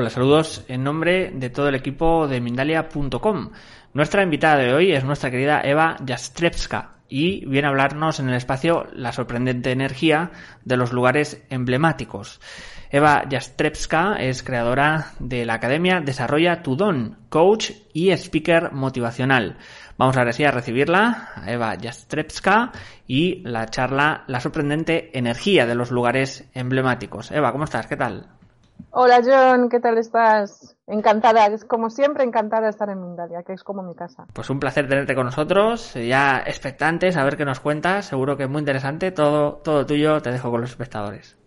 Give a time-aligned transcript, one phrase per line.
[0.00, 3.50] Hola, saludos en nombre de todo el equipo de Mindalia.com.
[3.94, 8.36] Nuestra invitada de hoy es nuestra querida Eva Jastrepska y viene a hablarnos en el
[8.36, 10.30] espacio la sorprendente energía
[10.64, 12.40] de los lugares emblemáticos.
[12.90, 19.58] Eva Jastrepska es creadora de la Academia Desarrolla tu Don, coach y speaker motivacional.
[19.96, 22.70] Vamos ahora sí a recibirla, a Eva Jastrepska,
[23.08, 27.32] y la charla La sorprendente energía de los lugares emblemáticos.
[27.32, 27.88] Eva, ¿cómo estás?
[27.88, 28.37] ¿Qué tal?
[28.90, 30.76] Hola John, ¿qué tal estás?
[30.86, 34.26] Encantada, es como siempre encantada de estar en Mindalia, que es como mi casa.
[34.32, 38.44] Pues un placer tenerte con nosotros, ya expectantes a ver qué nos cuentas, seguro que
[38.44, 41.38] es muy interesante, todo, todo tuyo, te dejo con los espectadores.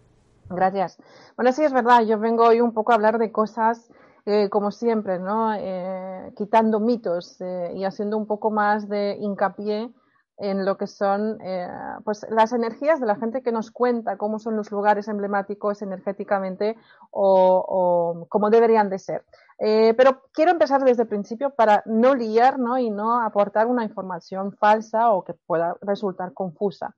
[0.49, 0.97] Gracias.
[1.35, 3.89] Bueno, sí es verdad, yo vengo hoy un poco a hablar de cosas
[4.25, 5.53] eh, como siempre, ¿no?
[5.55, 9.89] Eh, quitando mitos eh, y haciendo un poco más de hincapié
[10.41, 11.69] en lo que son eh,
[12.03, 16.77] pues las energías de la gente que nos cuenta cómo son los lugares emblemáticos energéticamente
[17.11, 19.23] o, cómo deberían de ser.
[19.59, 22.79] Eh, pero quiero empezar desde el principio para no liar ¿no?
[22.79, 26.95] y no aportar una información falsa o que pueda resultar confusa.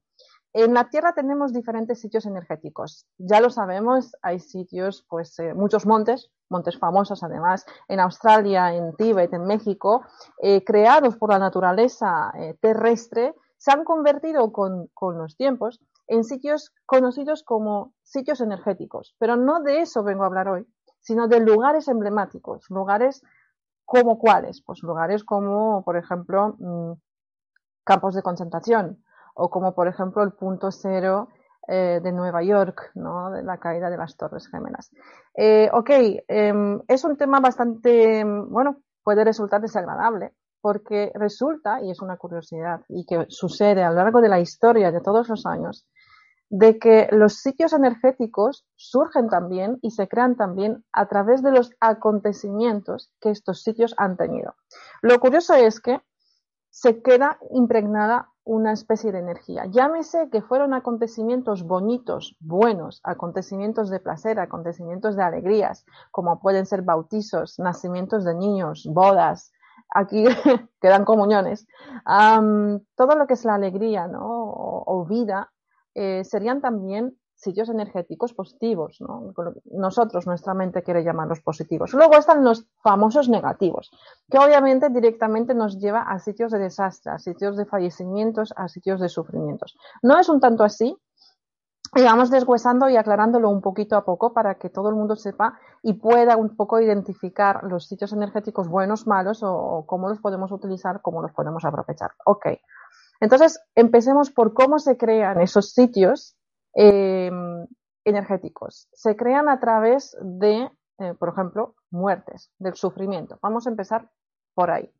[0.55, 3.07] En la Tierra tenemos diferentes sitios energéticos.
[3.17, 8.95] Ya lo sabemos, hay sitios, pues eh, muchos montes, montes famosos además, en Australia, en
[8.95, 10.05] Tíbet, en México,
[10.43, 16.71] eh, creados por la naturaleza eh, terrestre, se han convertido con, los tiempos en sitios
[16.85, 19.15] conocidos como sitios energéticos.
[19.17, 20.67] Pero no de eso vengo a hablar hoy,
[20.99, 23.23] sino de lugares emblemáticos, lugares
[23.85, 26.91] como cuáles, pues lugares como, por ejemplo, mm,
[27.83, 29.03] campos de concentración,
[29.33, 31.29] o como por ejemplo el punto cero
[31.67, 33.31] eh, de Nueva York, ¿no?
[33.31, 34.91] de la caída de las Torres Gemelas.
[35.33, 35.89] Eh, ok,
[36.27, 42.81] em, es un tema bastante, bueno, puede resultar desagradable, porque resulta, y es una curiosidad,
[42.89, 45.87] y que sucede a lo largo de la historia de todos los años,
[46.49, 51.71] de que los sitios energéticos surgen también y se crean también a través de los
[51.79, 54.53] acontecimientos que estos sitios han tenido.
[55.01, 56.01] Lo curioso es que
[56.69, 59.65] se queda impregnada una especie de energía.
[59.65, 66.81] Llámese que fueron acontecimientos bonitos, buenos, acontecimientos de placer, acontecimientos de alegrías, como pueden ser
[66.81, 69.51] bautizos, nacimientos de niños, bodas,
[69.93, 70.25] aquí
[70.81, 71.67] quedan comuniones,
[72.95, 74.21] todo lo que es la alegría ¿no?
[74.23, 75.51] o, vida,
[75.95, 79.33] eh, serían también sitios energéticos positivos, ¿no?
[79.65, 81.93] Nosotros, nuestra mente quiere llamarlos positivos.
[81.93, 83.91] Luego están los famosos negativos,
[84.29, 88.99] que obviamente directamente nos lleva a sitios de desastre, a sitios de fallecimientos, a sitios
[88.99, 89.75] de sufrimientos.
[90.01, 90.97] No es un tanto así,
[91.95, 95.59] y vamos deshuesando y aclarándolo un poquito a poco para que todo el mundo sepa
[95.83, 101.01] y pueda un poco identificar los sitios energéticos buenos, malos o, cómo los podemos utilizar,
[101.01, 102.11] cómo los podemos aprovechar.
[102.25, 102.47] Ok.
[103.19, 106.35] Entonces, empecemos por cómo se crean esos sitios
[106.73, 107.67] Em,
[108.05, 108.87] energéticos.
[108.93, 110.69] Se crean a través de,
[110.99, 113.37] eh, por ejemplo, muertes, del sufrimiento.
[113.41, 114.09] Vamos a empezar
[114.53, 114.91] por ahí.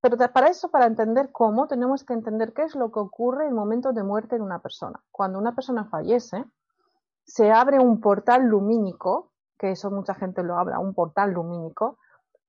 [0.00, 3.50] Pero para eso, para entender cómo, tenemos que entender qué es lo que ocurre en
[3.50, 5.02] el momento de muerte de una persona.
[5.10, 6.44] Cuando una persona fallece,
[7.24, 11.98] se abre un portal lumínico, que eso mucha gente lo habla, un portal lumínico,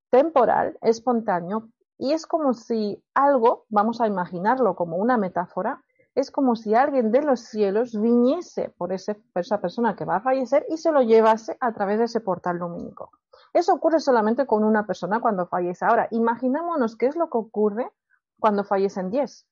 [0.09, 5.83] temporal, espontáneo, y es como si algo, vamos a imaginarlo como una metáfora,
[6.17, 10.65] es como si alguien de los cielos viniese por, esa persona que va a fallecer
[10.67, 13.11] y se lo llevase a través de ese portal lumínico.
[13.53, 15.85] Eso ocurre solamente con una persona cuando fallece.
[15.85, 17.91] Ahora, imaginémonos qué es lo que ocurre
[18.39, 19.45] cuando fallecen 10.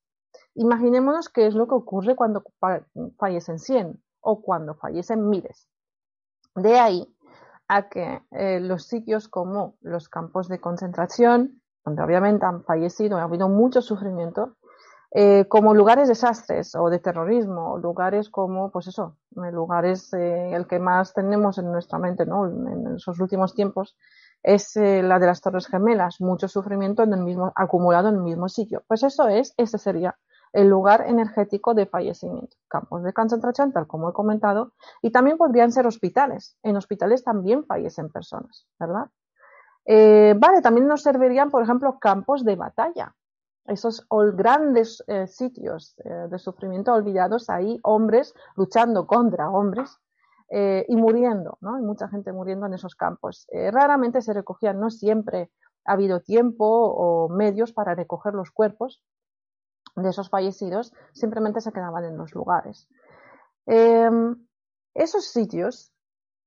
[0.55, 2.43] Imaginémonos qué es lo que ocurre cuando
[3.19, 5.69] fallecen 100 o cuando fallecen miles.
[6.55, 7.15] De ahí
[7.67, 13.23] a que eh, los sitios como los campos de concentración, donde obviamente han fallecido, ha
[13.23, 14.55] habido mucho sufrimiento,
[15.17, 20.67] eh, como lugares desastres o de terrorismo, lugares como, pues eso, eh, lugares, eh, el
[20.67, 22.45] que más tenemos en nuestra mente, ¿no?
[22.47, 23.95] En esos últimos tiempos,
[24.43, 28.49] es la de las Torres Gemelas, mucho sufrimiento en el mismo, acumulado en el mismo
[28.49, 28.83] sitio.
[28.87, 30.17] Pues eso es, ese sería
[30.51, 32.57] el lugar energético de fallecimiento.
[32.67, 36.57] Campos de concentración, tal como he comentado, y también podrían ser hospitales.
[36.61, 39.09] En hospitales también fallecen personas, ¿verdad?
[39.87, 43.15] vale, también nos servirían, por ejemplo, campos de batalla
[43.67, 49.99] esos grandes eh, sitios eh, de sufrimiento olvidados, ahí hombres luchando contra hombres
[50.49, 51.75] eh, y muriendo, ¿no?
[51.75, 53.47] Hay mucha gente muriendo en esos campos.
[53.71, 55.51] raramente se recogían, no siempre
[55.85, 59.03] ha habido tiempo o medios para recoger los cuerpos
[59.95, 62.87] de esos fallecidos, simplemente se quedaban en los lugares.
[63.65, 64.35] Em,
[64.93, 65.91] esos sitios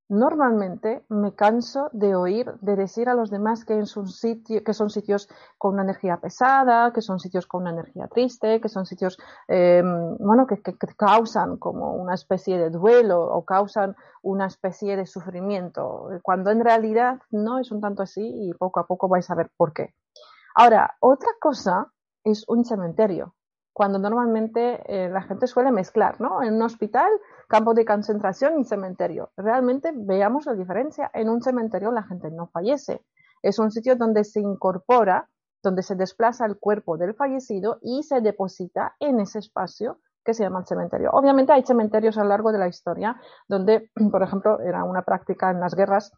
[0.09, 5.29] normalmente me canso de oír, de decir a los demás que, sitio, que son sitios
[5.59, 9.19] con una energía pesada, que son sitios con una energía triste, que son sitios
[9.49, 9.83] eh,
[10.19, 10.61] bueno, que,
[10.97, 17.21] causan como una especie de duelo o causan una especie de sufrimiento, cuando en realidad
[17.31, 19.95] no es un tanto así y poco a poco vais a ver por qué.
[20.55, 21.93] Ahora, otra cosa
[22.25, 23.35] es un cementerio
[23.79, 26.43] cuando normalmente eh, la gente suele mezclar, ¿no?
[26.43, 27.09] En un hospital,
[27.47, 29.31] campo de concentración y cementerio.
[29.37, 31.13] Realmente veamos la diferencia.
[31.15, 33.03] En un cementerio la gente no fallece.
[33.41, 35.29] Es un sitio donde se incorpora,
[35.63, 40.43] donde se desplaza el cuerpo del fallecido y se deposita en ese espacio que se
[40.43, 41.11] llama el cementerio.
[41.13, 43.15] Obviamente hay cementerios a lo largo de la historia
[43.47, 46.11] donde, por ejemplo, era una práctica en las guerras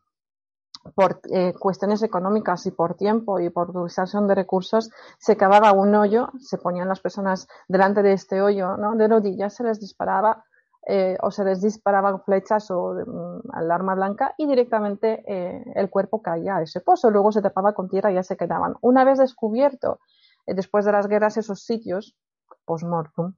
[0.94, 5.94] por eh, cuestiones económicas y por tiempo y por utilización de recursos, se cavaba un
[5.94, 8.97] hoyo, se ponían las personas delante de este hoyo, ¿no?
[8.97, 10.44] de rodillas, se les disparaba
[10.87, 15.91] eh, o se les disparaban flechas o mm, al arma blanca y directamente eh, el
[15.91, 17.11] cuerpo caía a ese pozo.
[17.11, 18.75] Luego se tapaba con tierra y ya se quedaban.
[18.81, 20.00] Una vez descubierto,
[20.47, 22.17] después de las guerras, esos sitios,
[22.65, 23.35] post-mortem,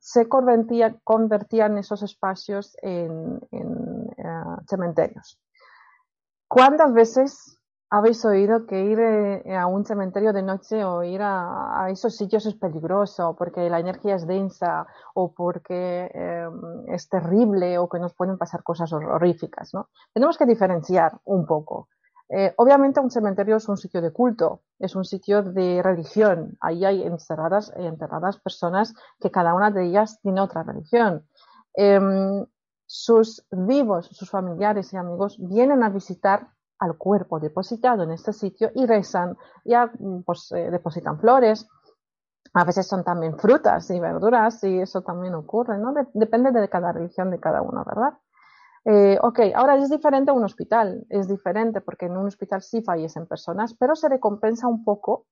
[0.00, 3.40] se convertían, esos espacios en
[4.68, 5.40] cementerios.
[6.48, 7.58] ¿Cuántas veces
[7.90, 12.44] habéis oído que ir eh, a un cementerio de noche o ir a, esos sitios
[12.46, 18.14] es peligroso porque la energía es densa o porque em, es terrible o que nos
[18.14, 19.74] pueden pasar cosas horríficas?
[19.74, 19.88] ¿no?
[20.12, 21.88] Tenemos que diferenciar un poco.
[22.28, 26.56] Eh, obviamente un cementerio es un sitio de culto, es un sitio de religión.
[26.60, 31.26] Ahí hay encerradas, enterradas personas que cada una de ellas tiene otra religión.
[31.74, 32.44] Em,
[32.86, 36.48] sus vivos, sus familiares y amigos vienen a visitar
[36.78, 41.66] al cuerpo depositado en este sitio y rezan, ya mm, pues eh, depositan flores,
[42.52, 45.92] a veces son también frutas y verduras y eso también ocurre, ¿no?
[46.12, 48.14] depende de cada religión de cada uno, ¿verdad?
[48.84, 52.82] Eh, ok, ahora es diferente a un hospital, es diferente porque en un hospital sí
[52.82, 55.26] fallecen personas, pero se recompensa un poco,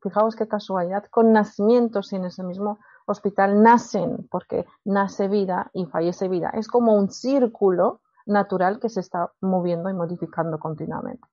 [0.00, 6.28] fijaos qué casualidad, con nacimientos en ese mismo hospital nacen, porque nace vida y fallece
[6.28, 6.50] vida.
[6.50, 11.26] Es como un círculo natural que se está moviendo y modificando continuamente.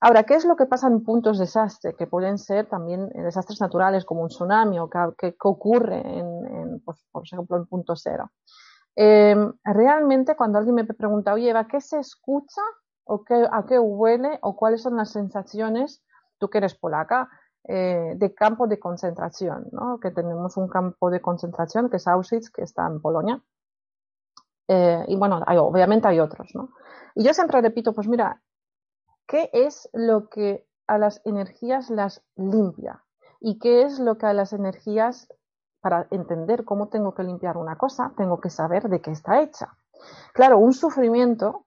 [0.00, 1.94] Ahora, ¿qué es lo que pasa en puntos de desastre?
[1.96, 7.24] Que pueden ser también desastres naturales como un tsunami o que, ocurre en, pues, por
[7.24, 8.30] ejemplo, en punto cero.
[8.94, 12.60] Em, realmente, cuando alguien me pregunta, oye, Eva, ¿qué se escucha?
[13.04, 14.38] ¿O qué, a qué huele?
[14.42, 16.04] ¿O cuáles son las sensaciones?
[16.38, 17.28] Tú que eres polaca,
[17.70, 20.00] eh, de campo de concentración, ¿no?
[20.00, 23.42] que tenemos un campo de concentración que es Auschwitz, que está en Polonia.
[24.68, 26.48] Eh, y bueno, obviamente hay otros.
[26.54, 26.70] ¿no?
[27.14, 28.40] Y yo siempre repito, pues mira,
[29.26, 33.04] ¿qué es lo que a las energías las limpia?
[33.38, 35.28] ¿Y qué es lo que a las energías,
[35.82, 39.76] para entender cómo tengo que limpiar una cosa, tengo que saber de qué está hecha?
[40.32, 41.66] Claro, un sufrimiento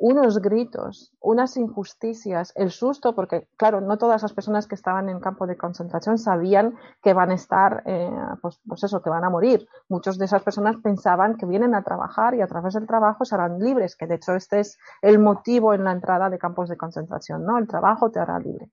[0.00, 5.18] unos gritos, unas injusticias, el susto, porque claro, no todas las personas que estaban en
[5.18, 9.30] campo de concentración sabían que van a estar, eh, pues, pues, eso, que van a
[9.30, 9.68] morir.
[9.88, 13.58] Muchas de esas personas pensaban que vienen a trabajar y a través del trabajo serán
[13.58, 17.44] libres, que de hecho este es el motivo en la entrada de campos de concentración,
[17.44, 17.58] ¿no?
[17.58, 18.70] El trabajo te hará libre.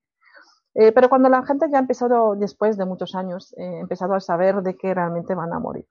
[0.75, 4.19] Eh, pero cuando la gente ya ha empezado, después de muchos años, eh, empezado a
[4.19, 5.87] saber de que realmente van a morir.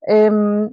[0.00, 0.72] Em,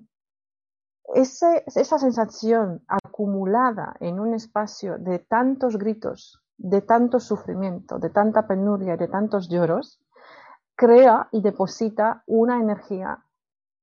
[1.15, 2.84] esa sensación
[3.20, 9.10] acumulada en un espacio de tantos gritos, de tanto sufrimiento, de tanta penuria y de
[9.10, 10.00] tantos lloros,
[10.74, 13.26] crea y deposita una energía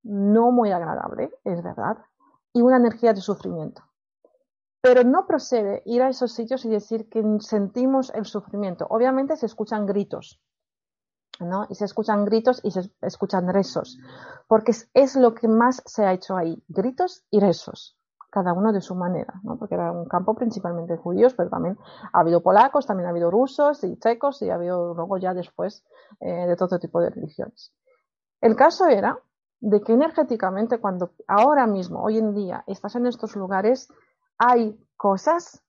[0.05, 1.99] no muy agradable, es verdad,
[2.55, 3.83] y una energía de sufrimiento.
[4.81, 8.87] Pero no procede ir a esos sitios y decir que sentimos el sufrimiento.
[8.89, 10.41] Obviamente se escuchan gritos,
[11.69, 13.99] y se escuchan gritos y se escuchan rezos,
[14.49, 17.96] porque es, lo que más se ha hecho ahí, gritos y rezos,
[18.37, 19.57] cada uno de su manera, ¿no?
[19.57, 21.79] Porque era un campo principalmente de judíos, pero también
[22.13, 25.87] ha habido polacos, también ha habido rusos y checos y ha habido luego ya después
[26.21, 27.73] eh, de todo tipo de religiones.
[28.43, 29.19] El caso era
[29.61, 33.89] de que energéticamente cuando ahora mismo, hoy en día, estás en estos lugares,
[34.37, 35.65] hay cosas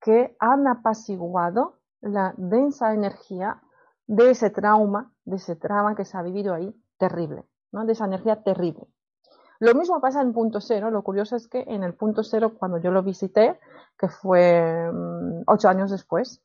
[0.00, 3.62] que han apaciguado la densa energía
[4.08, 7.84] de ese trauma, de ese trauma que se ha vivido ahí, terrible, ¿no?
[7.84, 8.88] de esa energía terrible.
[9.60, 10.90] Lo mismo pasa en punto cero.
[10.90, 13.60] Lo curioso es que en el punto cero, cuando yo lo visité,
[13.98, 16.42] que fue mm, ocho años después,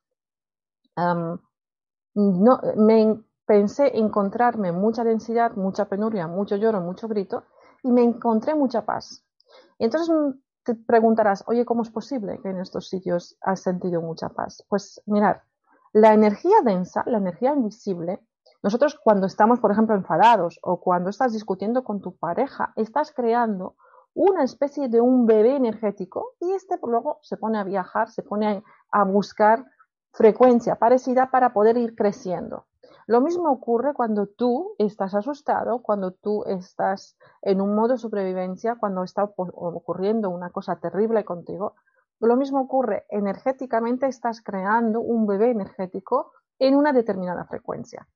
[0.97, 7.45] no, me pensé encontrarme mucha densidad, mucha penuria, mucho lloro, mucho grito,
[7.83, 9.23] y me encontré mucha paz.
[9.77, 10.31] Y entonces mm,
[10.63, 14.65] te preguntarás, oye, ¿cómo es posible que en estos sitios has sentido mucha paz?
[14.67, 15.43] Pues mirar,
[15.93, 18.19] la energía densa, la energía invisible,
[18.65, 23.75] nosotros cuando estamos, por ejemplo, enfadados o cuando estás discutiendo con tu pareja, estás creando
[24.15, 28.63] una especie de un bebé energético y este luego se pone a viajar, se pone
[28.91, 29.65] a buscar
[30.13, 32.65] frecuencia parecida para poder ir creciendo.
[33.05, 38.77] Lo mismo ocurre cuando tú estás asustado, cuando tú estás en un modo de supervivencia,
[38.79, 41.75] cuando está ocurriendo una cosa terrible contigo.
[42.19, 48.07] Lo mismo ocurre energéticamente, estás creando un bebé energético en una determinada frecuencia.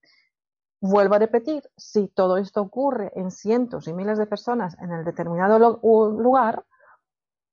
[0.81, 5.03] Vuelvo a repetir, si todo esto ocurre en cientos y miles de personas en el
[5.03, 6.65] determinado lugar,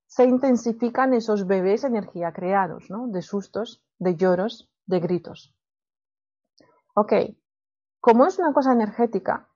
[0.07, 3.09] se intensifican esos bebés energía creados, ¿no?
[3.09, 5.55] De sustos, de lloros, de gritos.
[6.95, 7.13] Ok,
[8.01, 9.49] como es una cosa energética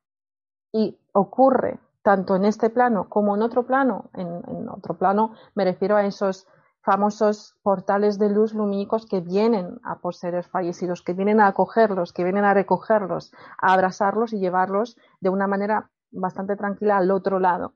[0.73, 5.97] y ocurre tanto en este plano como en otro plano, en, otro plano me refiero
[5.97, 6.47] a esos
[6.83, 12.13] famosos portales de luz lumínicos que vienen a por seres fallecidos, que vienen a acogerlos,
[12.13, 17.39] que vienen a recogerlos, a abrazarlos y llevarlos de una manera bastante tranquila al otro
[17.39, 17.75] lado.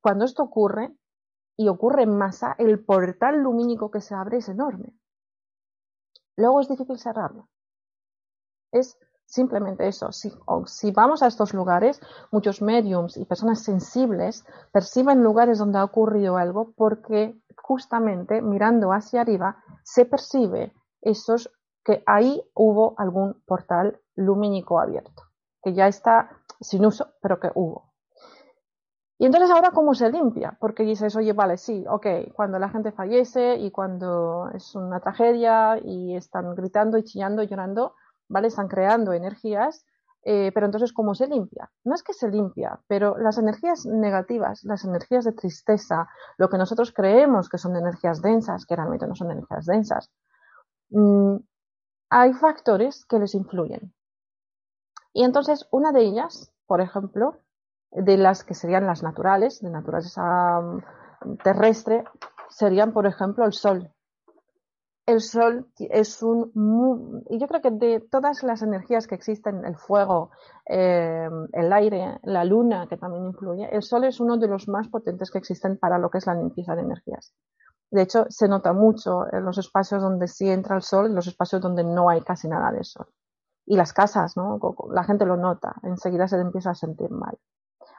[0.00, 0.94] Cuando esto ocurre,
[1.56, 4.94] y ocurre en masa, el portal lumínico que se abre es enorme.
[6.36, 7.48] Luego es difícil cerrarlo
[8.72, 10.10] es simplemente eso.
[10.10, 10.32] Si,
[10.66, 12.00] si, vamos a estos lugares,
[12.32, 17.38] muchos mediums y personas sensibles perciben lugares donde ha ocurrido algo porque
[17.72, 21.50] justamente mirando hacia arriba se percibe esos
[21.82, 25.22] que ahí hubo algún portal lumínico abierto,
[25.62, 26.28] que ya está
[26.60, 27.94] sin uso, pero que hubo.
[29.18, 32.92] Y entonces ahora cómo se limpia, porque dices, oye, vale, sí, ok, cuando la gente
[32.92, 37.94] fallece y cuando es una tragedia y están gritando y chillando y llorando,
[38.28, 38.48] ¿vale?
[38.48, 39.86] Están creando energías,
[40.24, 41.70] eh, pero entonces, ¿cómo se limpia?
[41.84, 46.58] No es que se limpia, pero las energías negativas, las energías de tristeza, lo que
[46.58, 50.10] nosotros creemos que son energías densas, que realmente no son energías densas,
[50.90, 51.36] mm,
[52.10, 53.92] hay factores que les influyen.
[55.12, 57.38] Y entonces, una de ellas, por ejemplo,
[57.90, 62.04] de las que serían las naturales, de naturaleza mm, terrestre,
[62.48, 63.91] serían, por ejemplo, el sol
[65.06, 67.22] el sol es un...
[67.28, 70.30] Y yo creo que de todas las energías que existen, el fuego,
[70.66, 74.88] eh, el aire, la luna, que también influye, el sol es uno de los más
[74.88, 77.34] potentes que existen para lo que es la limpieza de energías.
[77.90, 81.26] De hecho, se nota mucho en los espacios donde sí entra el sol, en los
[81.26, 83.06] espacios donde no hay casi nada de sol.
[83.66, 84.58] Y las casas, ¿no?
[84.92, 87.38] La gente lo nota, enseguida se empieza a sentir mal.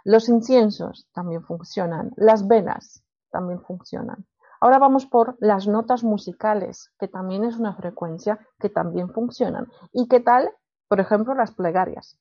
[0.03, 4.25] Los inciensos también funcionan, las velas también funcionan.
[4.63, 9.67] Ahora vamos por las notas musicales, que también es una frecuencia que también funcionan.
[9.91, 10.51] ¿Y qué tal,
[10.87, 12.17] por ejemplo, las plegarias?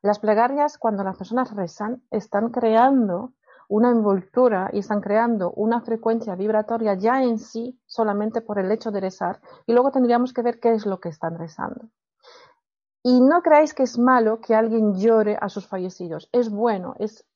[0.00, 3.34] Las plegarias, cuando las personas rezan, están creando
[3.68, 8.90] una envoltura y están creando una frecuencia vibratoria ya en sí solamente por el hecho
[8.90, 11.90] de rezar y luego tendríamos que ver qué es lo que están rezando.
[13.02, 16.30] Y no creáis que es malo que alguien llore a sus fallecidos.
[16.32, 17.26] Es bueno, es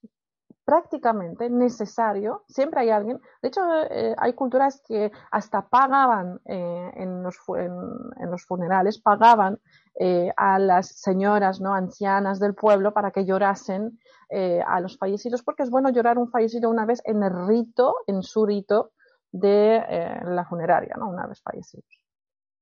[0.67, 7.23] prácticamente necesario, siempre hay alguien, de hecho eh, hay culturas que hasta pagaban eh, en,
[7.23, 9.61] los, en, los, funerales, pagaban
[10.01, 13.99] eh, a las señoras no ancianas del pueblo para que llorasen
[14.67, 18.25] a los fallecidos, porque es bueno llorar un fallecido una vez en el rito, en
[18.25, 18.91] su rito
[19.31, 19.81] de
[20.25, 21.09] la funeraria, ¿no?
[21.09, 22.06] una vez fallecidos.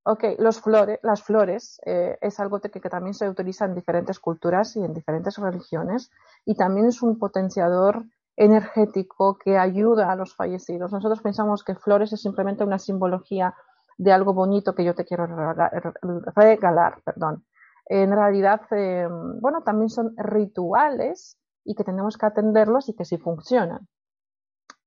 [0.07, 4.77] Ok, los flores, las flores es algo que, que, también se utiliza en diferentes culturas
[4.77, 6.11] y en diferentes religiones
[6.45, 8.05] y también es un potenciador
[8.37, 10.93] energético que ayuda a los fallecidos.
[10.93, 13.55] Nosotros pensamos que flores es simplemente una simbología
[13.97, 17.45] de algo bonito que yo te quiero regalar, perdón.
[17.87, 19.07] En realidad, eh,
[19.41, 23.87] bueno, también son rituales y que tenemos que atenderlos y que sí funcionan.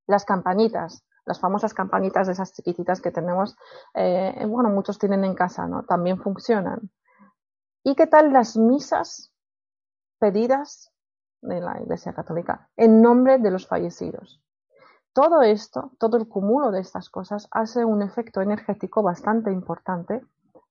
[0.08, 3.56] Las campanitas, las famosas campanitas de esas chiquititas que tenemos,
[3.94, 5.84] eh, bueno, muchos tienen en casa, ¿no?
[5.84, 6.90] También funcionan.
[7.84, 9.32] ¿Y qué tal las misas
[10.20, 10.92] pedidas
[11.42, 14.42] de la Iglesia Católica en nombre de los fallecidos.
[15.14, 20.22] Todo esto, todo el cúmulo de estas cosas hace un efecto energético bastante importante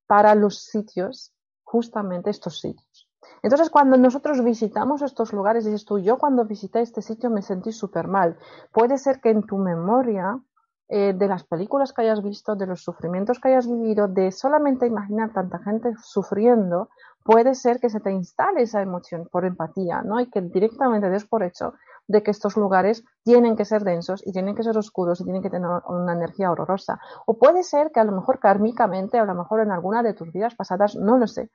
[0.06, 1.32] para los sitios,
[1.64, 3.05] justamente estos sitios.
[3.42, 7.72] Entonces, cuando nosotros visitamos estos lugares, dices tú, yo cuando visité este sitio me sentí
[7.72, 8.36] súper mal.
[8.72, 10.40] Puede ser que en tu memoria
[10.88, 14.86] eh, de las películas que hayas visto, de los sufrimientos que hayas vivido, de solamente
[14.86, 16.90] imaginar tanta gente sufriendo,
[17.24, 20.20] puede ser que se te instale esa emoción por empatía, ¿no?
[20.20, 21.74] Y que directamente des por hecho
[22.06, 25.42] de que estos lugares tienen que ser densos y tienen que ser oscuros y tienen
[25.42, 27.00] que tener una energía horrorosa.
[27.26, 30.32] O puede ser que a lo mejor kármicamente, a lo mejor en alguna de tus
[30.32, 31.50] vidas pasadas, no lo sé,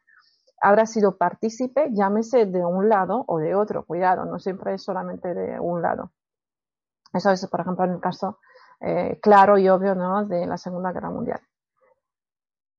[0.62, 5.34] habrás sido partícipe, llámese de un lado o de otro, cuidado, no siempre es solamente
[5.34, 6.12] de un lado.
[7.14, 8.40] Eso es, por ejemplo, en el caso
[8.80, 10.26] eh, claro y obvio ¿no?
[10.26, 11.42] de la Segunda Guerra Mundial.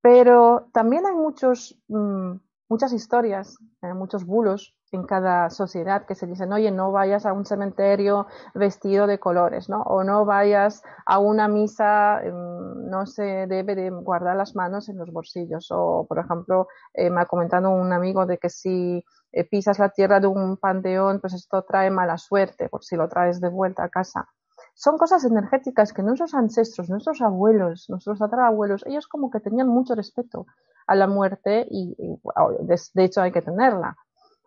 [0.00, 2.32] Pero también hay muchos, mm,
[2.68, 7.32] muchas historias, eh, muchos bulos en cada sociedad que se dicen, oye, no vayas a
[7.32, 9.82] un cementerio vestido de colores, ¿no?
[9.82, 14.99] O no vayas a una misa, em, no se debe de guardar las manos en
[14.99, 15.68] los bolsillos.
[15.70, 19.88] O, por ejemplo, eh, me ha comentado un amigo de que si eh, pisas la
[19.88, 23.84] tierra de un panteón, pues esto trae mala suerte, por si lo traes de vuelta
[23.84, 24.28] a casa.
[24.75, 29.94] Son cosas energéticas que nuestros ancestros, nuestros abuelos, nuestros tatarabuelos, ellos como que tenían mucho
[29.94, 30.46] respeto
[30.87, 33.96] a la muerte y, de hecho hay que tenerla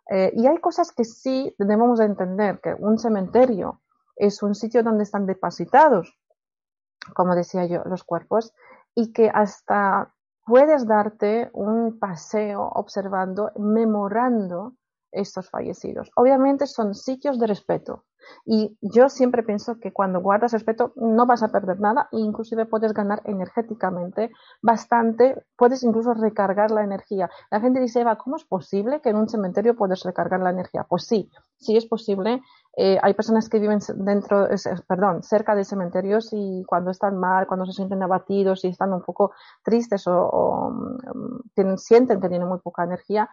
[0.10, 3.82] eh, y hay cosas que sí debemos entender, que un cementerio
[4.16, 6.18] es un sitio donde están depositados,
[7.14, 8.54] como decía yo, los cuerpos,
[8.94, 10.14] y que hasta
[10.46, 14.74] puedes darte un paseo observando, memorando
[15.12, 16.12] estos fallecidos.
[16.16, 18.06] Obviamente son sitios de respeto,
[18.46, 22.66] y yo siempre pienso que cuando guardas respeto no vas a perder nada e inclusive
[22.66, 27.30] puedes ganar energéticamente bastante, puedes incluso recargar la energía.
[27.52, 30.86] La gente dice, Eva, ¿cómo es posible que en un cementerio puedes recargar la energía?
[30.88, 32.42] Pues sí, sí es posible.
[32.78, 34.50] Eh, hay personas que viven dentro,
[34.88, 39.02] perdón, cerca de cementerios y cuando están mal, cuando se sienten abatidos y están un
[39.02, 39.32] poco
[39.64, 43.30] tristes o, mm, sienten que tienen muy poca energía,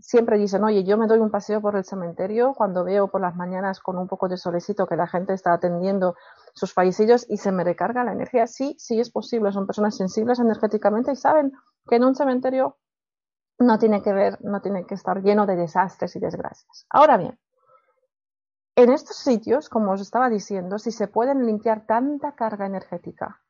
[0.00, 3.34] siempre dicen, oye, yo me doy un paseo por el cementerio cuando veo por las
[3.36, 6.16] mañanas con un poco de solecito que la gente está atendiendo
[6.54, 8.46] sus fallecidos y se me recarga la energía.
[8.46, 11.52] Sí, sí es posible, son personas sensibles energéticamente y saben
[11.88, 12.78] que en un cementerio
[13.58, 16.86] no tiene que ver, no tiene que estar lleno de desastres y desgracias.
[16.90, 17.38] Ahora bien,
[18.76, 23.40] en estos sitios, como os estaba diciendo, si se pueden limpiar tanta carga energética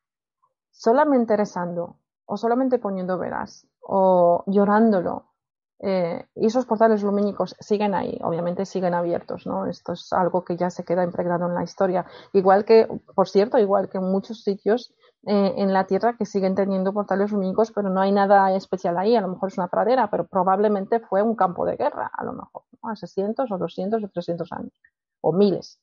[0.70, 5.32] solamente rezando o solamente poniendo velas o llorándolo
[5.78, 9.66] eh, y esos portales lumínicos siguen ahí, obviamente siguen abiertos, ¿no?
[9.66, 12.06] Esto es algo que ya se queda impregnado en la historia.
[12.32, 14.94] Igual que, por cierto, igual que en muchos sitios
[15.26, 19.16] eh, en la Tierra que siguen teniendo portales lumínicos, pero no hay nada especial ahí.
[19.16, 22.32] A lo mejor es una pradera, pero probablemente fue un campo de guerra, a lo
[22.32, 24.72] mejor, hace cientos o doscientos o trescientos años,
[25.20, 25.78] o miles.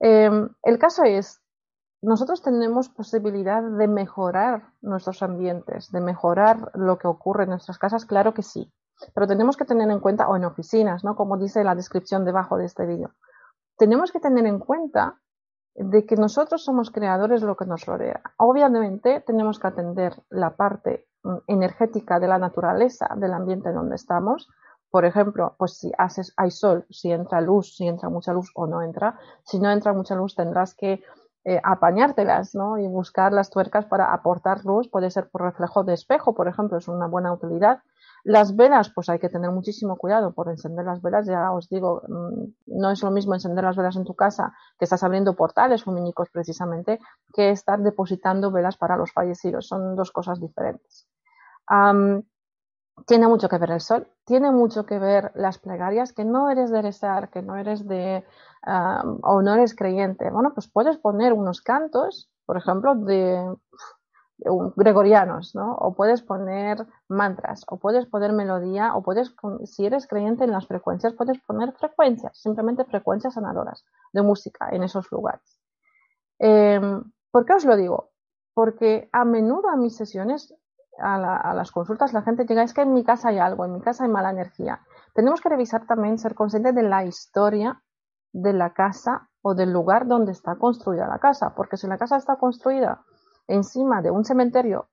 [0.00, 0.30] Eh,
[0.64, 1.40] el caso es,
[2.02, 8.04] nosotros tenemos posibilidad de mejorar nuestros ambientes, de mejorar lo que ocurre en nuestras casas,
[8.04, 8.72] claro que sí.
[9.14, 11.16] Pero tenemos que tener en cuenta, o en oficinas, ¿no?
[11.16, 13.12] Como dice la descripción debajo de este vídeo,
[13.76, 15.20] tenemos que tener en cuenta
[15.74, 18.22] de que nosotros somos creadores de lo que nos rodea.
[18.38, 24.48] Obviamente tenemos que atender la parte mm, energética de la naturaleza, del ambiente donde estamos.
[24.90, 28.66] Por ejemplo, pues si haces, hay sol, si entra luz, si entra mucha luz o
[28.66, 29.18] no entra.
[29.44, 31.02] Si no entra mucha luz tendrás que
[31.48, 32.76] eh, apañártelas ¿no?
[32.76, 34.88] y buscar las tuercas para aportar luz.
[34.90, 37.84] Puede ser por reflejo de espejo, por ejemplo, es una buena utilidad.
[38.24, 41.24] Las velas, pues hay que tener muchísimo cuidado por encender las velas.
[41.24, 44.86] Ya os digo, mm, no es lo mismo encender las velas en tu casa, que
[44.86, 46.98] estás abriendo portales lumínicos precisamente,
[47.32, 49.68] que estar depositando velas para los fallecidos.
[49.68, 51.06] Son dos cosas diferentes.
[53.06, 56.70] tiene mucho que ver el sol, tiene mucho que ver las plegarias, que no eres
[56.72, 58.24] de rezar, que no eres de,
[58.66, 60.30] o no eres creyente.
[60.30, 63.56] Bueno, pues puedes poner unos cantos, por ejemplo, de
[64.38, 65.74] gregorianos, ¿no?
[65.74, 70.66] O puedes poner mantras, o puedes poner melodía, o puedes, si eres creyente en las
[70.66, 75.58] frecuencias, puedes poner frecuencias, simplemente frecuencias sanadoras de música en esos lugares.
[76.38, 78.10] Em, ¿Por qué os lo digo?
[78.54, 80.54] Porque a menudo a mis sesiones,
[80.98, 83.80] a, las consultas, la gente llega, es que en mi casa hay algo, en mi
[83.80, 84.80] casa hay mala energía.
[85.14, 87.82] Tenemos que revisar también, ser conscientes de la historia
[88.36, 92.16] de la casa o del lugar donde está construida la casa, porque si la casa
[92.16, 93.02] está construida
[93.48, 94.88] encima de un cementerio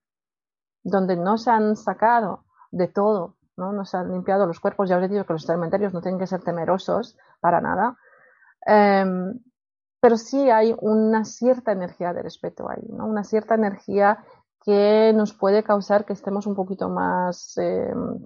[0.82, 3.74] donde no se han sacado de todo, ¿no?
[3.74, 6.20] no se han limpiado los cuerpos, ya os he dicho que los cementerios no tienen
[6.20, 7.98] que ser temerosos para nada,
[8.66, 9.40] em,
[10.00, 14.24] pero sí hay una cierta energía de respeto ahí, una cierta energía
[14.64, 18.20] que nos puede causar que estemos un poquito más em,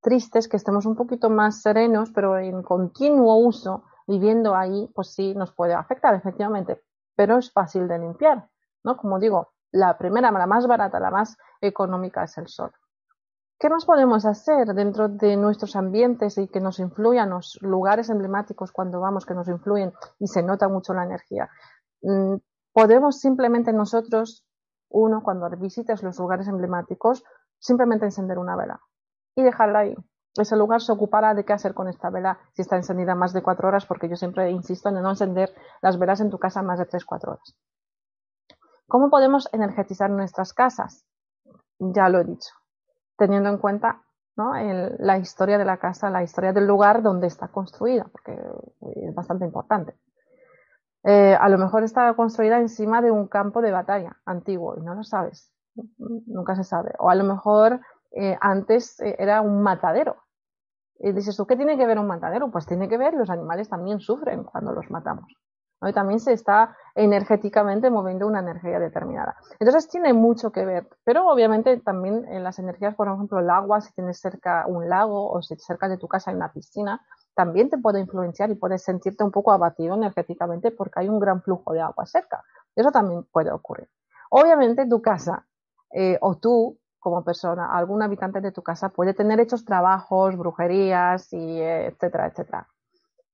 [0.00, 5.34] tristes, que estemos un poquito más serenos, pero en continuo uso, viviendo ahí, pues sí
[5.34, 6.82] nos puede afectar, efectivamente,
[7.14, 8.48] pero es fácil de limpiar,
[8.84, 8.96] ¿no?
[8.96, 12.72] Como digo, la primera, la más barata, la más económica es el sol.
[13.58, 18.70] ¿Qué más podemos hacer dentro de nuestros ambientes y que nos influyan los lugares emblemáticos
[18.70, 21.48] cuando vamos, que nos influyen y se nota mucho la energía?
[22.02, 22.36] Mm,
[22.72, 24.44] podemos simplemente nosotros,
[24.90, 27.24] uno, cuando visites los lugares emblemáticos,
[27.58, 28.78] simplemente encender una vela
[29.34, 29.96] y dejarla ahí.
[30.38, 33.42] Ese lugar se ocupará de qué hacer con esta vela si está encendida más de
[33.42, 36.78] cuatro horas, porque yo siempre insisto en no encender las velas en tu casa más
[36.78, 37.56] de tres, cuatro horas.
[38.88, 41.04] ¿Cómo podemos energetizar nuestras casas?
[41.78, 42.50] Ya lo he dicho,
[43.16, 44.02] teniendo en cuenta
[44.36, 48.38] la historia de la casa, la historia del lugar donde está construida, porque
[48.94, 49.98] es bastante importante.
[51.04, 54.94] Eh, a lo mejor está construida encima de un campo de batalla antiguo y no
[54.94, 55.52] lo sabes,
[55.98, 56.92] nunca se sabe.
[56.98, 60.25] O a lo mejor eh, antes eh, era un matadero
[60.98, 62.50] Y dices ¿tú qué tiene que ver un matadero?
[62.50, 65.32] Pues tiene que ver, los animales también sufren cuando los matamos.
[65.92, 69.36] También se está energéticamente moviendo una energía determinada.
[69.60, 73.80] Entonces tiene mucho que ver, pero obviamente también en las energías, por ejemplo, el agua,
[73.80, 77.02] si tienes cerca un lago o si cerca de tu casa hay una piscina,
[77.34, 81.42] también te puede influenciar y puedes sentirte un poco abatido energéticamente porque hay un gran
[81.42, 82.42] flujo de agua cerca.
[82.74, 83.88] Eso también puede ocurrir.
[84.30, 85.46] Obviamente tu casa
[85.92, 91.32] eh, o tú como persona, algún habitante de tu casa puede tener hechos trabajos, brujerías
[91.32, 92.66] y etcétera, etcétera.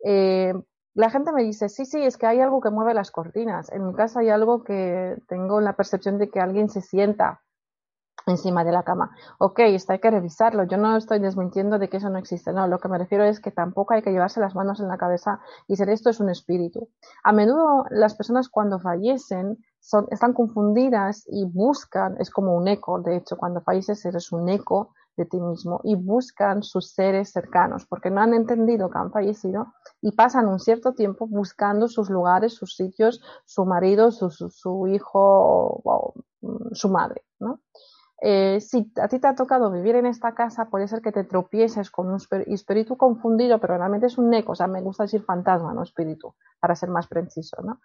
[0.04, 0.52] Eh,
[0.92, 3.72] la gente me dice, sí, sí, es que hay algo que mueve las cortinas.
[3.72, 7.40] En mi casa hay algo que tengo la percepción de que alguien se sienta
[8.26, 9.10] encima de la cama.
[9.38, 10.64] Ok, esto hay que revisarlo.
[10.64, 12.52] Yo no estoy desmintiendo de que eso no existe.
[12.52, 14.98] No, lo que me refiero es que tampoco hay que llevarse las manos en la
[14.98, 16.88] cabeza y ser esto es un espíritu.
[17.24, 23.00] A menudo las personas cuando fallecen son, están confundidas y buscan, es como un eco.
[23.00, 27.86] De hecho, cuando falleces eres un eco de ti mismo y buscan sus seres cercanos
[27.86, 32.54] porque no han entendido que han fallecido y pasan un cierto tiempo buscando sus lugares,
[32.54, 37.24] sus sitios, su marido, su, hijo o, mm, su madre.
[37.38, 37.60] ¿no?
[38.24, 41.24] Eh, si a ti te ha tocado vivir en esta casa, puede ser que te
[41.24, 45.24] tropieces con un espíritu confundido, pero realmente es un eco, o sea, me gusta decir
[45.24, 47.80] fantasma, no espíritu, para ser más preciso, ¿no?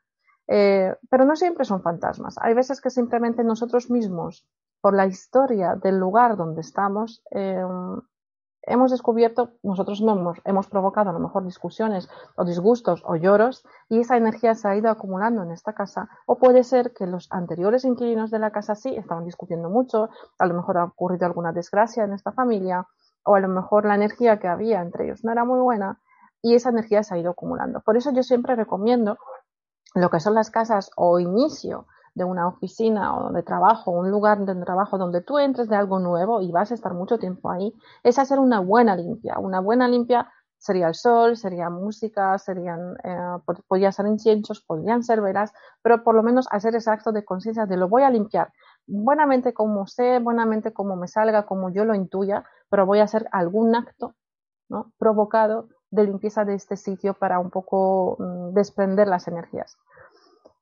[0.48, 2.36] Eh, pero no siempre son fantasmas.
[2.40, 4.48] Hay veces que simplemente nosotros mismos
[4.80, 7.66] por la historia del lugar donde estamos, eh,
[8.68, 14.02] hemos descubierto, nosotros mismos hemos provocado a lo mejor discusiones o disgustos o lloros y
[14.02, 17.86] esa energía se ha ido acumulando en esta casa o puede ser que los anteriores
[17.86, 22.04] inquilinos de la casa sí estaban discutiendo mucho, a lo mejor ha ocurrido alguna desgracia
[22.04, 22.88] en esta familia
[23.24, 26.00] o a lo mejor la energía que había entre ellos no era muy buena
[26.42, 27.82] y esa energía se ha ido acumulando.
[27.82, 29.18] Por eso yo siempre recomiendo
[29.96, 34.40] lo que son las casas o inicio de una oficina o de trabajo, un lugar
[34.44, 37.74] de trabajo donde tú entres de algo nuevo y vas a estar mucho tiempo ahí,
[38.04, 39.38] es hacer una buena limpia.
[39.38, 40.28] Una buena limpia
[40.58, 45.54] sería el sol, sería música, serían, eh, podrían ser inciensos, podrían ser veras,
[45.84, 48.52] pero por lo menos hacer ese acto de conciencia de lo voy a limpiar,
[48.88, 53.28] buenamente como sé, buenamente como me salga, como yo lo intuya, pero voy a hacer
[53.32, 54.16] algún acto
[54.70, 54.92] ¿no?
[54.98, 59.78] provocado de limpieza de este sitio para un poco mm, desprender las energías.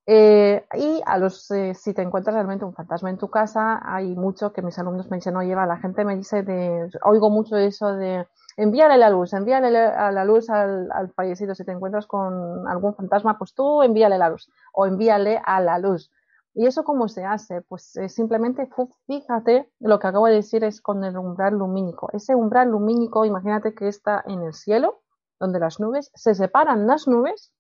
[0.08, 4.16] Eh, y a los, eh, si te encuentras realmente un fantasma en tu casa, hay
[4.16, 7.94] mucho que mis alumnos me dicen, oye, la gente me dice de, oigo mucho eso
[7.96, 11.56] de envíale la luz, envíale a la luz al, fallecido.
[11.56, 15.80] Si te encuentras con algún fantasma, pues tú envíale la luz o envíale a la
[15.80, 16.12] luz.
[16.54, 17.62] ¿Y eso cómo se hace?
[17.62, 18.70] Pues eh, simplemente
[19.08, 22.10] fíjate, lo que acabo de decir es con el umbral lumínico.
[22.14, 25.02] Ese umbral lumínico, imagínate que está en el cielo,
[25.40, 27.52] donde las nubes, se separan las nubes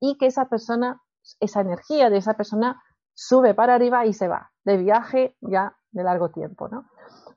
[0.00, 1.00] y que esa persona
[1.40, 2.82] esa energía de esa persona
[3.14, 6.84] sube para arriba y se va de viaje ya de largo tiempo, ¿no?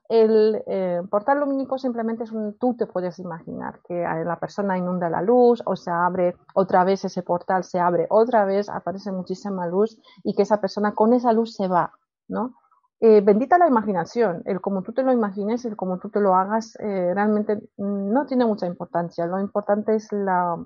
[0.08, 5.08] El eh, portal lumínico simplemente es un, tú te puedes imaginar que la persona inunda
[5.08, 9.66] la luz o se abre otra vez ese portal, se abre otra vez, aparece muchísima
[9.66, 11.92] luz y que esa persona con esa luz se va,
[12.28, 12.54] ¿no?
[13.00, 16.34] Eh, bendita la imaginación, el como tú te lo imagines, el como tú te lo
[16.34, 19.26] hagas, eh, realmente no tiene mucha importancia.
[19.26, 20.64] Lo importante es la,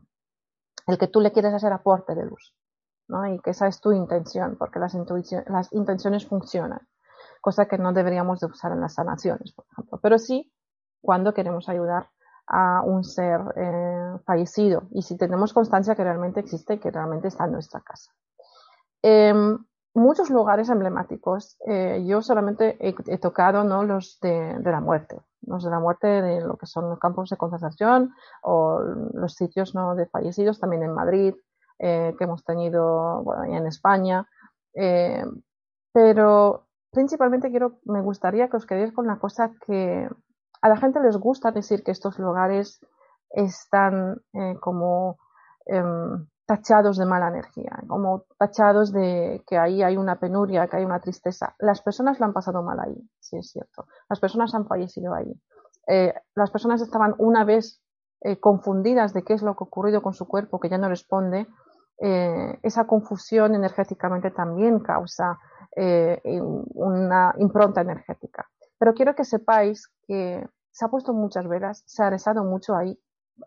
[0.87, 2.55] el que tú le quieres hacer aporte de luz.
[3.09, 4.95] Y que esa es tu intención, porque las,
[5.47, 6.87] las intenciones funcionan,
[7.41, 9.99] cosa que no deberíamos de usar en las sanaciones, por ejemplo.
[10.03, 10.53] Pero sí
[11.01, 12.09] cuando queremos ayudar
[12.47, 17.29] a un ser eh, fallecido y si tenemos constancia que realmente existe y que realmente
[17.29, 18.11] está en nuestra casa.
[19.03, 19.59] Em,
[19.95, 23.85] muchos lugares emblemáticos, eh, yo solamente he, tocado ¿no?
[23.85, 27.37] los de, la muerte, los de la muerte de lo que son los campos de
[27.37, 28.81] concentración o
[29.13, 29.95] los sitios ¿no?
[29.95, 31.35] de fallecidos, también en Madrid,
[31.81, 34.29] eh, que hemos tenido en España.
[34.75, 35.25] Eh,
[35.93, 40.09] pero principalmente quiero, me gustaría que os quedéis con la cosa que
[40.61, 42.81] a la gente les gusta decir que estos lugares
[43.31, 45.19] están eh, como
[45.67, 50.85] em, tachados de mala energía, como tachados de que ahí hay una penuria, que hay
[50.85, 51.55] una tristeza.
[51.61, 53.87] Las personas lo han pasado mal ahí, sí es cierto.
[54.09, 55.33] Las personas han fallecido ahí.
[56.35, 57.81] las personas estaban una vez
[58.41, 61.47] confundidas de qué es lo que ha ocurrido con su cuerpo, que ya no responde,
[62.01, 65.39] eh, esa confusión energéticamente también causa
[65.75, 66.21] eh,
[66.75, 68.49] una impronta energética.
[68.79, 72.99] Pero quiero que sepáis que se ha puesto muchas velas, se ha rezado mucho ahí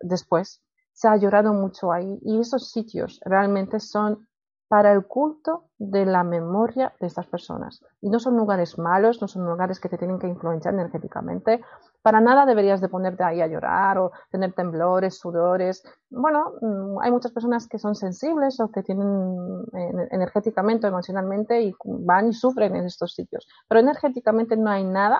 [0.01, 0.61] después,
[0.91, 4.27] se ha llorado mucho ahí y esos sitios realmente son
[4.71, 7.83] para el culto de la memoria de estas personas.
[7.99, 11.59] Y no son lugares malos, no son lugares que te tienen que influenciar energéticamente.
[12.01, 15.83] Para nada deberías de ponerte ahí a llorar o tener temblores, sudores.
[16.09, 21.61] Bueno, mm, hay muchas personas que son sensibles o que tienen eh, energéticamente o emocionalmente
[21.63, 23.49] y van y sufren en estos sitios.
[23.67, 25.19] Pero energéticamente no hay nada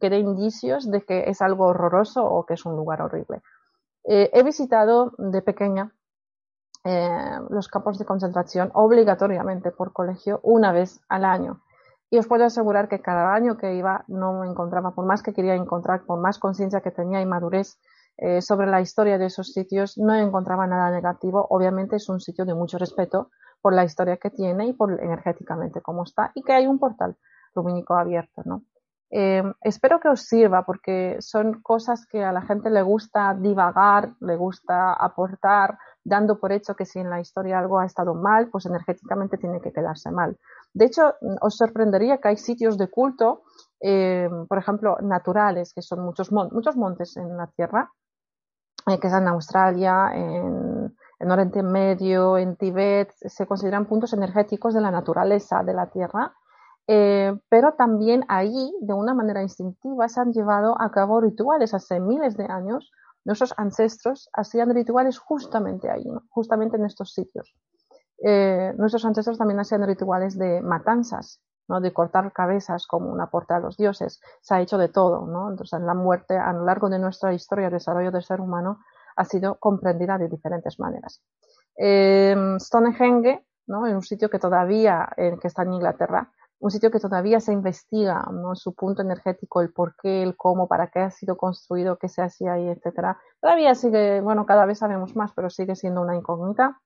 [0.00, 3.42] que dé indicios de que es algo horroroso o que es un lugar horrible.
[4.02, 5.92] Eh, he visitado de pequeña
[6.84, 11.60] eh, los campos de concentración obligatoriamente por colegio una vez al año.
[12.10, 15.34] Y os puedo asegurar que cada año que iba no me encontraba, por más que
[15.34, 17.78] quería encontrar, por más conciencia que tenía y madurez
[18.16, 21.46] eh, sobre la historia de esos sitios, no encontraba nada negativo.
[21.50, 25.82] Obviamente es un sitio de mucho respeto por la historia que tiene y por energéticamente
[25.82, 27.16] cómo está y que hay un portal
[27.54, 28.62] lumínico abierto, ¿no?
[29.10, 34.10] Eh, espero que os sirva porque son cosas que a la gente le gusta divagar,
[34.20, 35.78] le gusta aportar,
[36.08, 39.60] dando por hecho que si en la historia algo ha estado mal, pues energéticamente tiene
[39.60, 40.36] que quedarse mal.
[40.72, 43.42] De hecho, os sorprendería que hay sitios de culto,
[43.80, 47.92] eh, por ejemplo, naturales, que son muchos, muchos montes en la Tierra,
[48.86, 54.74] eh, que es en Australia, en, en Oriente Medio, en Tíbet, se consideran puntos energéticos
[54.74, 56.32] de la naturaleza de la Tierra
[56.90, 62.00] eh, pero también ahí, de una manera instintiva, se han llevado a cabo rituales hace
[62.00, 62.90] miles de años.
[63.28, 67.54] Nuestros ancestros hacían rituales justamente ahí, justamente en estos sitios.
[68.24, 71.82] Eh, nuestros ancestros también hacían rituales de matanzas, ¿no?
[71.82, 74.22] de cortar cabezas como una aporte a los dioses.
[74.40, 75.26] Se ha hecho de todo.
[75.26, 75.50] ¿no?
[75.50, 78.78] Entonces, la muerte a lo largo de nuestra historia de desarrollo del ser humano
[79.14, 81.22] ha sido comprendida de diferentes maneras.
[81.76, 83.86] Eh, Stonehenge, ¿no?
[83.86, 88.22] en un sitio que todavía que está en Inglaterra, un sitio que todavía se investiga,
[88.32, 88.56] ¿no?
[88.56, 92.22] su punto energético, el por qué, el cómo, para qué ha sido construido, qué se
[92.22, 93.18] hacía ahí, etcétera.
[93.40, 96.80] Todavía sigue, bueno, cada vez sabemos más, pero sigue siendo una incógnita.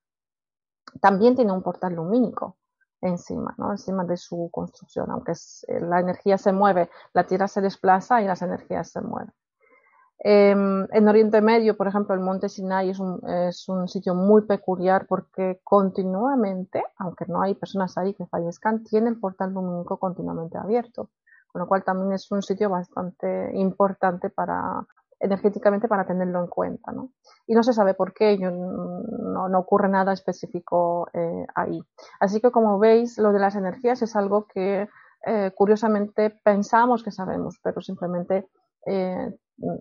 [1.01, 2.59] También tiene un portal lumínico
[3.01, 3.73] encima, ¿no?
[3.73, 8.27] encima de su construcción, aunque eh, la energía se mueve, la Tierra se desplaza y
[8.27, 9.33] las energías se mueven.
[10.25, 14.43] Em, en Oriente Medio, por ejemplo, el monte Sinai es un, es un, sitio muy
[14.43, 20.59] peculiar porque continuamente, aunque no hay personas ahí que fallezcan, tiene el portal lumínico continuamente
[20.59, 21.11] abierto,
[21.49, 24.87] con lo cual también es un sitio bastante importante para
[25.19, 26.93] energéticamente para tenerlo en cuenta.
[26.93, 27.11] ¿no?
[27.49, 31.83] Y no se sabe por qué, no, no, ocurre nada específico eh, ahí.
[32.21, 34.89] Así que como veis, lo de las energías es algo que
[35.27, 38.49] eh, curiosamente pensamos que sabemos, pero simplemente
[38.87, 39.33] eh,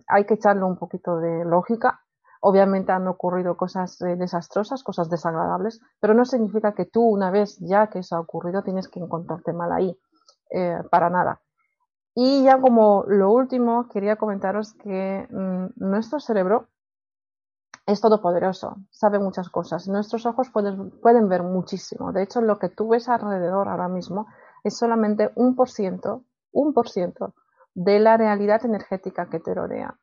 [0.06, 2.00] hay que echarle un poquito de lógica.
[2.40, 7.58] Obviamente han ocurrido cosas eh, desastrosas, cosas desagradables, pero no significa que tú, una vez
[7.60, 9.96] ya que eso ha ocurrido, tienes que encontrarte mal ahí,
[10.50, 11.40] eh, para nada.
[12.14, 16.68] Y ya como lo último, quería comentaros que mm, nuestro cerebro
[17.86, 19.88] es todopoderoso, sabe muchas cosas.
[19.88, 22.12] Nuestros ojos pueden, pueden ver muchísimo.
[22.12, 24.26] De hecho, lo que tú ves alrededor ahora mismo
[24.64, 27.34] es solamente un por ciento, un por ciento
[27.74, 29.96] de la realidad energética que te rodea,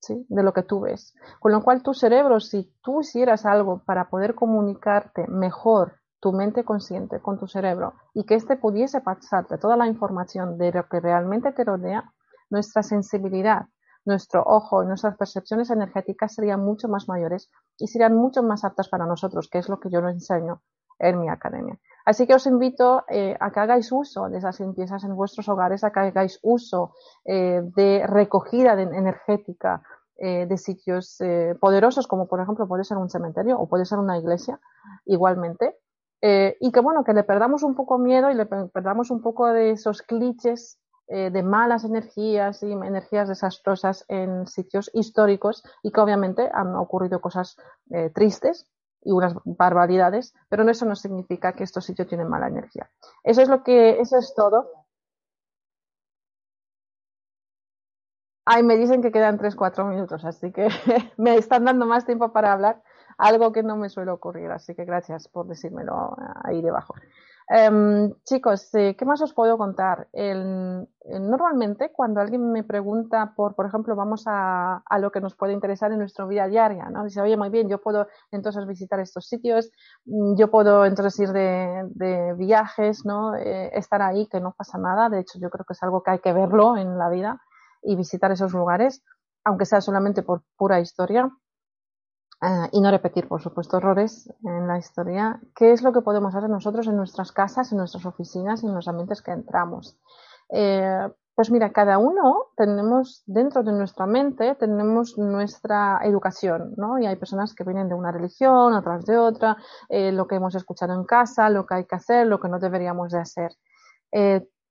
[0.00, 0.26] ¿sí?
[0.28, 1.14] de lo que tú ves.
[1.38, 6.64] Con lo cual tu cerebro, si tú hicieras algo para poder comunicarte mejor tu mente
[6.64, 11.00] consciente con tu cerebro y que éste pudiese pasarte toda la información de lo que
[11.00, 12.12] realmente te rodea,
[12.50, 13.66] nuestra sensibilidad,
[14.04, 18.88] nuestro ojo y nuestras percepciones energéticas serían mucho más mayores y serían mucho más aptas
[18.88, 20.62] para nosotros, que es lo que yo lo enseño
[20.98, 21.78] en mi academia.
[22.10, 25.84] Así que os invito eh, a que hagáis uso de esas limpiezas en vuestros hogares,
[25.84, 26.92] a que hagáis uso
[27.24, 29.80] eh, de recogida energética
[30.16, 31.22] eh, de sitios
[31.60, 34.58] poderosos, como por ejemplo puede ser un cementerio o puede ser una iglesia,
[35.06, 35.76] igualmente.
[36.20, 39.70] y que bueno, que le perdamos un poco miedo y le perdamos un poco de
[39.70, 46.74] esos clichés de malas energías y energías desastrosas en sitios históricos y que obviamente han
[46.74, 47.56] ocurrido cosas
[48.14, 48.68] tristes
[49.02, 52.90] y unas barbaridades, pero eso no significa que estos sitios tienen mala energía.
[53.24, 54.68] Eso es lo que, eso es todo.
[58.44, 60.68] Ay, me dicen que quedan 3-4 minutos, así que
[61.16, 62.82] me están dando más tiempo para hablar,
[63.18, 66.94] algo que no me suele ocurrir, así que gracias por decírmelo ahí debajo.
[67.52, 70.08] Em, chicos, eh, ¿qué más os puedo contar?
[70.14, 75.90] normalmente, cuando alguien me pregunta por, por ejemplo, vamos a, lo que nos puede interesar
[75.90, 77.02] en nuestra vida diaria, ¿no?
[77.02, 79.72] Dice, oye, muy bien, yo puedo entonces visitar estos sitios,
[80.04, 83.34] mm, yo puedo entonces ir de, viajes, ¿no?
[83.34, 85.08] Eh, estar ahí, que no pasa nada.
[85.08, 87.40] De hecho, yo creo que es algo que hay que verlo en la vida
[87.82, 89.02] y visitar esos lugares,
[89.44, 91.28] aunque sea solamente por pura historia.
[92.42, 95.40] Eh, y no repetir, por supuesto, errores en la historia.
[95.54, 98.88] ¿Qué es lo que podemos hacer nosotros en nuestras casas, en nuestras oficinas en los
[98.88, 99.98] ambientes que entramos?
[100.48, 106.98] Eh, pues mira, cada uno tenemos dentro de nuestra mente, tenemos nuestra educación, ¿no?
[106.98, 109.56] Y hay personas que vienen de una religión, otras de otra,
[109.88, 112.58] eh, lo que hemos escuchado en casa, lo que hay que hacer, lo que no
[112.58, 113.52] deberíamos de hacer.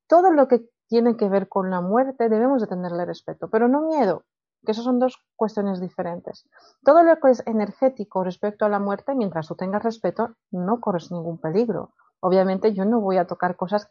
[0.08, 3.82] todo lo que tiene que ver con la muerte debemos de tenerle respeto, pero no
[3.84, 4.24] miedo,
[4.66, 6.48] que eso son dos cuestiones diferentes.
[6.84, 11.12] Todo lo que es energético respecto a la muerte, mientras tú tengas respeto, no corres
[11.12, 11.92] ningún peligro.
[12.22, 13.88] Obviamente yo no voy a tocar cosas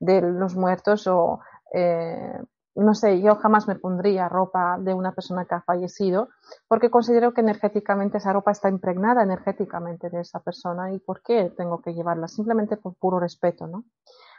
[0.00, 1.40] de los muertos o
[1.72, 2.38] eh,
[2.74, 6.28] no sé, yo jamás me pondría ropa de una persona que ha fallecido
[6.68, 11.52] porque considero que energéticamente esa ropa está impregnada energéticamente de esa persona y por qué
[11.56, 13.84] tengo que llevarla, simplemente por puro respeto, ¿no?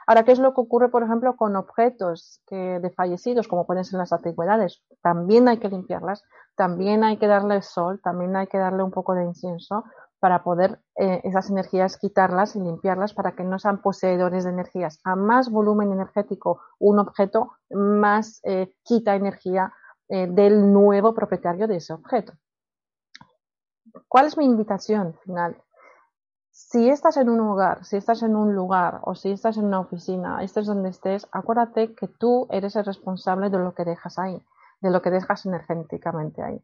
[0.06, 3.86] Ahora, ¿qué es lo que ocurre, por ejemplo, con objetos que de fallecidos, como pueden
[3.86, 4.84] ser las antigüedades?
[5.02, 6.24] También hay que limpiarlas,
[6.56, 9.84] también hay que darle sol, también hay que darle un poco de incienso
[10.20, 15.00] para poder eh, esas energías quitarlas y limpiarlas para que no sean poseedores de energías.
[15.04, 19.74] A más volumen energético un objeto, más eh, quita energía
[20.08, 22.34] eh, del nuevo propietario de ese objeto.
[24.08, 25.62] ¿Cuál es mi invitación final?
[26.56, 29.80] Si estás en un hogar, si estás en un lugar o si estás en una
[29.80, 34.40] oficina, estés donde estés, acuérdate que tú eres el responsable de lo que dejas ahí,
[34.80, 36.62] de lo que dejas energéticamente ahí.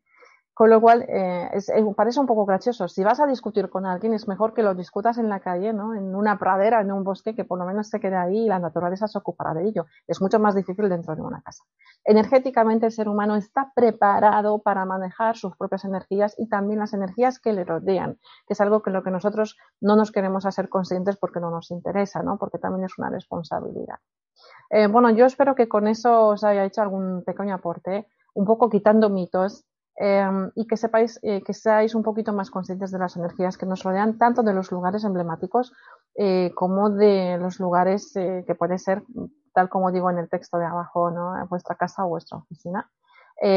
[0.60, 1.50] Con lo cual, eh,
[1.96, 2.90] parece un poco gracioso.
[2.90, 5.96] Si vas a discutir con alguien, es mejor que lo discutas en la calle, ¿no?
[5.96, 8.60] En una pradera, en un bosque, que por lo menos se quede ahí y la
[8.60, 9.86] naturaleza se ocupará de ello.
[10.06, 11.64] Es mucho más difícil dentro de una casa.
[12.04, 17.40] Energéticamente, el ser humano está preparado para manejar sus propias energías y también las energías
[17.40, 21.16] que le rodean, que es algo que lo que nosotros no nos queremos hacer conscientes
[21.16, 22.38] porque no nos interesa, ¿no?
[22.38, 24.00] Porque también es una responsabilidad.
[24.72, 28.70] Eh, bueno, yo espero que con eso os haya hecho algún pequeño aporte, un poco
[28.70, 29.64] quitando mitos
[30.02, 33.66] Em, y que sepáis eh, que seáis un poquito más conscientes de las energías que
[33.66, 35.74] nos rodean, tanto de los lugares emblemáticos
[36.16, 39.04] eh, como de los lugares eh, que puede ser,
[39.54, 41.34] tal como digo en el texto de abajo, ¿no?
[41.50, 42.90] vuestra casa o vuestra oficina.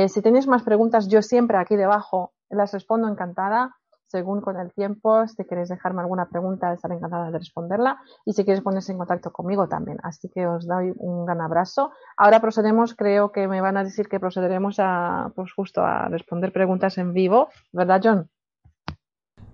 [0.08, 3.76] si tenéis más preguntas, yo siempre aquí debajo las respondo encantada
[4.12, 5.26] según con el tiempo.
[5.26, 7.98] Si queréis dejarme alguna pregunta, estaré encantada de responderla.
[8.26, 9.98] Y si queréis ponerse en contacto conmigo también.
[10.02, 11.90] Así que os doy un gran abrazo.
[12.16, 16.52] Ahora procedemos, creo que me van a decir que procederemos a, pues justo a responder
[16.52, 17.48] preguntas en vivo.
[17.72, 18.28] ¿Verdad, John?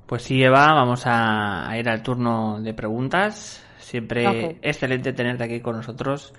[0.06, 3.64] Pues sí, Eva, vamos a, ir al turno de preguntas.
[3.78, 6.34] Siempre excelente tenerte aquí con nosotros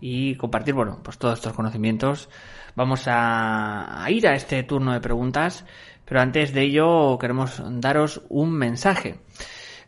[0.00, 2.28] y compartir, bueno, pues todos estos conocimientos.
[2.74, 5.64] Vamos a ir a este turno de preguntas.
[6.12, 9.20] Pero antes de ello queremos daros un mensaje.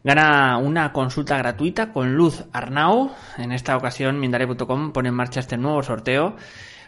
[0.03, 3.11] Gana una consulta gratuita con Luz Arnau.
[3.37, 6.37] En esta ocasión Mindare.com pone en marcha este nuevo sorteo.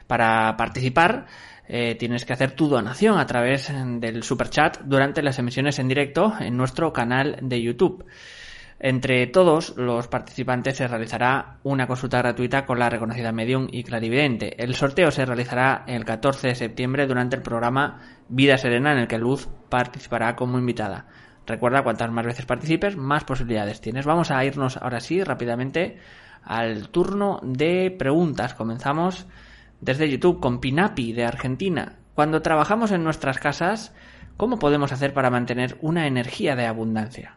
[0.07, 1.27] Para participar
[1.69, 3.71] eh, tienes que hacer tu donación a través
[4.01, 8.07] del super chat durante las emisiones en directo en nuestro canal de YouTube.
[8.79, 14.63] Entre todos los participantes se realizará una consulta gratuita con la reconocida medium y clarividente.
[14.63, 19.09] El sorteo se realizará el 14 de septiembre durante el programa Vida Serena en el
[19.09, 21.07] que Luz participará como invitada.
[21.47, 24.05] Recuerda, cuantas más veces participes, más posibilidades tienes.
[24.05, 25.99] Vamos a irnos ahora sí rápidamente
[26.43, 28.53] al turno de preguntas.
[28.55, 29.27] Comenzamos
[29.81, 31.97] desde YouTube con Pinapi de Argentina.
[32.15, 33.95] Cuando trabajamos en nuestras casas,
[34.37, 37.37] ¿cómo podemos hacer para mantener una energía de abundancia?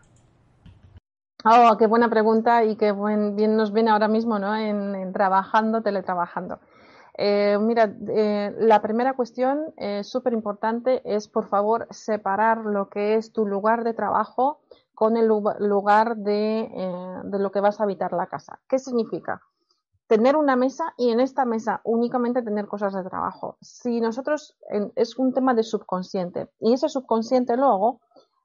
[1.45, 4.53] Oh, qué buena pregunta y qué buen, bien nos viene ahora mismo, ¿no?
[4.57, 6.59] En, trabajando, teletrabajando.
[7.17, 13.15] Eh, mira, eh, la primera cuestión eh, súper importante es, por favor, separar lo que
[13.15, 14.59] es tu lugar de trabajo
[14.93, 16.69] con el lugar de,
[17.23, 18.59] de lo que vas a habitar la casa.
[18.67, 19.41] ¿Qué significa?
[20.07, 23.55] Tener una mesa y en esta mesa únicamente tener cosas de trabajo.
[23.61, 24.57] Si nosotros,
[24.95, 28.01] es un tema de subconsciente y ese subconsciente luego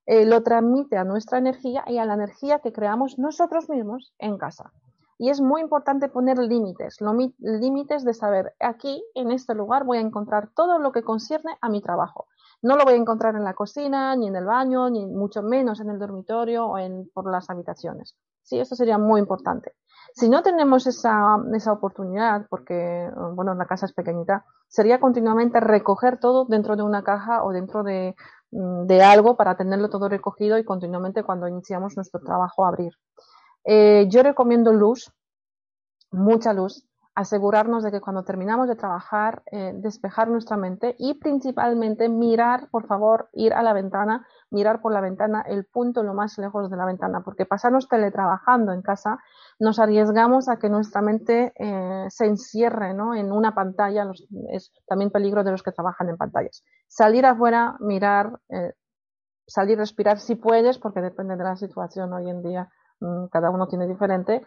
[0.06, 4.38] eh, lo transmite a nuestra energía y a la energía que creamos nosotros mismos en
[4.38, 4.72] casa.
[5.16, 6.98] Y es muy importante poner límites,
[7.38, 11.68] límites de saber, aquí, en este lugar, voy a encontrar todo lo que concierne a
[11.68, 12.26] mi trabajo.
[12.62, 15.80] No lo voy a encontrar en la cocina, ni en el baño, ni mucho menos
[15.80, 18.16] en el dormitorio o en, por las habitaciones.
[18.42, 19.72] Sí, eso sería muy importante.
[20.14, 26.18] Si no tenemos esa, esa oportunidad, porque, bueno, la casa es pequeñita, sería continuamente recoger
[26.18, 28.14] todo dentro de una caja o dentro de,
[28.54, 32.92] de algo para tenerlo todo recogido y continuamente cuando iniciamos nuestro trabajo abrir.
[33.64, 35.10] Eh, yo recomiendo luz,
[36.12, 42.08] mucha luz, asegurarnos de que cuando terminamos de trabajar, eh, despejar nuestra mente y principalmente
[42.08, 46.36] mirar, por favor, ir a la ventana, mirar por la ventana el punto lo más
[46.38, 49.18] lejos de la ventana, porque pasarnos teletrabajando en casa
[49.60, 54.10] nos arriesgamos a que nuestra mente eh, se encierre en una pantalla,
[54.50, 56.64] es también peligro de los que trabajan en pantallas.
[56.88, 58.72] Salir afuera, mirar, eh,
[59.46, 62.68] salir, respirar si puedes, porque depende de la situación hoy en día
[63.30, 64.44] cada uno tiene diferente.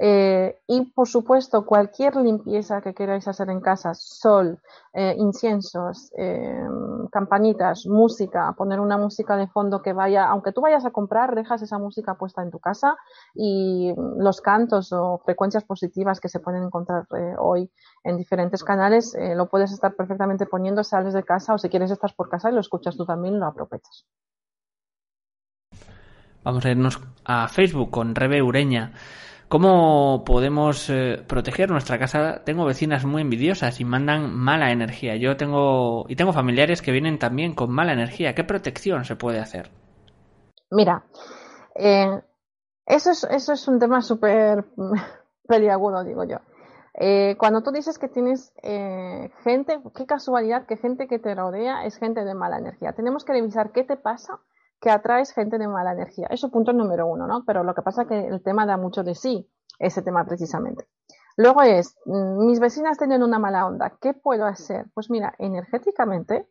[0.00, 4.60] Eh, y por supuesto, cualquier limpieza que queráis hacer en casa, sol,
[4.92, 6.66] eh, inciensos, eh,
[7.10, 11.62] campanitas, música, poner una música de fondo que vaya, aunque tú vayas a comprar, dejas
[11.62, 12.96] esa música puesta en tu casa
[13.34, 17.06] y los cantos o frecuencias positivas que se pueden encontrar
[17.38, 17.70] hoy
[18.04, 22.12] en diferentes canales, lo puedes estar perfectamente poniendo, sales de casa o si quieres estás
[22.14, 24.06] por casa y lo escuchas tú también, lo aprovechas.
[26.48, 28.94] Vamos a irnos a Facebook con Rebe Ureña.
[29.50, 32.42] ¿Cómo podemos eh, proteger nuestra casa?
[32.42, 35.16] Tengo vecinas muy envidiosas y mandan mala energía.
[35.16, 38.34] Yo tengo y tengo familiares que vienen también con mala energía.
[38.34, 39.68] ¿Qué protección se puede hacer?
[40.70, 41.04] Mira,
[41.74, 42.18] eh,
[42.86, 44.64] eso, es, eso es un tema súper
[45.46, 46.38] peliagudo, digo yo.
[46.94, 51.84] Eh, cuando tú dices que tienes eh, gente, qué casualidad que gente que te rodea
[51.84, 52.94] es gente de mala energía.
[52.94, 54.40] Tenemos que revisar qué te pasa
[54.80, 56.28] que atraes gente de mala energía.
[56.30, 57.44] Eso punto número uno, ¿no?
[57.44, 60.86] Pero lo que pasa es que el tema da mucho de sí, ese tema precisamente.
[61.36, 64.86] Luego es, mm, mis vecinas tienen una mala onda, ¿qué puedo hacer?
[64.94, 66.48] Pues mira, energéticamente,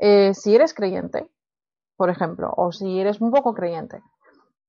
[0.00, 1.30] eh, si eres creyente,
[1.96, 4.02] por ejemplo, o si eres un poco creyente,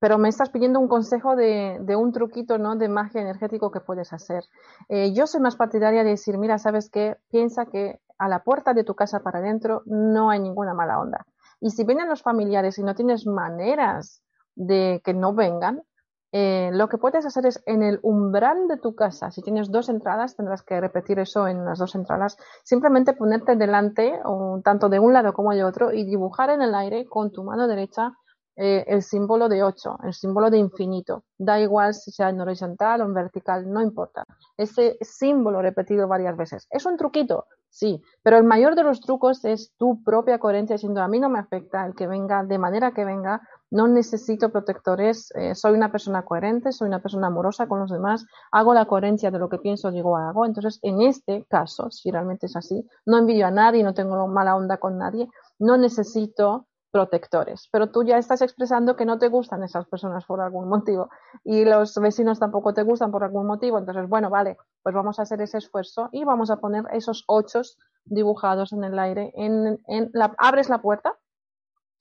[0.00, 2.76] pero me estás pidiendo un consejo de, un truquito, ¿no?
[2.76, 4.44] De magia energético que puedes hacer.
[4.88, 7.16] Eh, yo soy más partidaria de decir, mira, ¿sabes qué?
[7.30, 11.26] Piensa que a la puerta de tu casa para adentro no hay ninguna mala onda.
[11.60, 14.22] Y si vienen los familiares y no tienes maneras
[14.54, 15.82] de que no vengan,
[16.30, 19.88] eh, lo que puedes hacer es en el umbral de tu casa, si tienes dos
[19.88, 24.20] entradas, tendrás que repetir eso en las dos entradas, simplemente ponerte delante,
[24.62, 27.66] tanto de un lado como de otro, y dibujar en el aire con tu mano
[27.66, 28.12] derecha
[28.60, 31.22] eh, el símbolo de 8, el símbolo de infinito.
[31.38, 34.24] Da igual si sea en horizontal o en vertical, no importa.
[34.56, 36.66] Ese símbolo repetido varias veces.
[36.70, 37.46] ¿Es un truquito?
[37.70, 41.28] Sí, pero el mayor de los trucos es tu propia coherencia diciendo a mí no
[41.28, 45.92] me afecta el que venga de manera que venga, no necesito protectores, eh, soy una
[45.92, 49.58] persona coherente, soy una persona amorosa con los demás, hago la coherencia de lo que
[49.58, 50.46] pienso, digo, hago.
[50.46, 54.56] Entonces, en este caso, si realmente es así, no envidio a nadie, no tengo mala
[54.56, 55.28] onda con nadie,
[55.60, 60.40] no necesito protectores, pero tú ya estás expresando que no te gustan esas personas por
[60.40, 61.10] algún motivo
[61.44, 65.22] y los vecinos tampoco te gustan por algún motivo, entonces bueno, vale, pues vamos a
[65.22, 67.60] hacer ese esfuerzo y vamos a poner esos ocho
[68.04, 69.78] dibujados en el aire, en,
[70.12, 71.14] la, abres la puerta,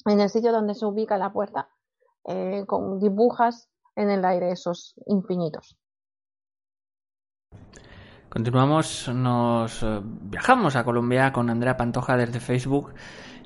[0.06, 1.70] en el sitio donde se ubica la puerta,
[2.26, 5.78] eh, con dibujas en el aire esos infinitos.
[8.30, 12.94] Continuamos, nos eh, viajamos a Colombia con Andrea Pantoja desde Facebook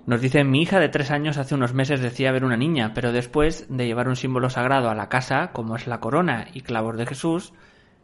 [0.05, 3.11] nos dice, mi hija de tres años hace unos meses decía ver una niña, pero
[3.11, 6.97] después de llevar un símbolo sagrado a la casa, como es la corona y clavos
[6.97, 7.53] de Jesús,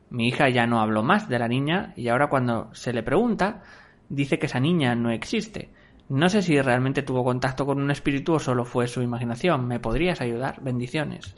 [0.09, 3.63] mi hija ya no habló más de la niña y ahora cuando se le pregunta,
[4.09, 5.69] dice que esa niña no existe.
[6.07, 9.67] No sé si realmente tuvo contacto con un espíritu o solo fue su imaginación.
[9.67, 10.61] ¿Me podrías ayudar?
[10.61, 11.35] Bendiciones.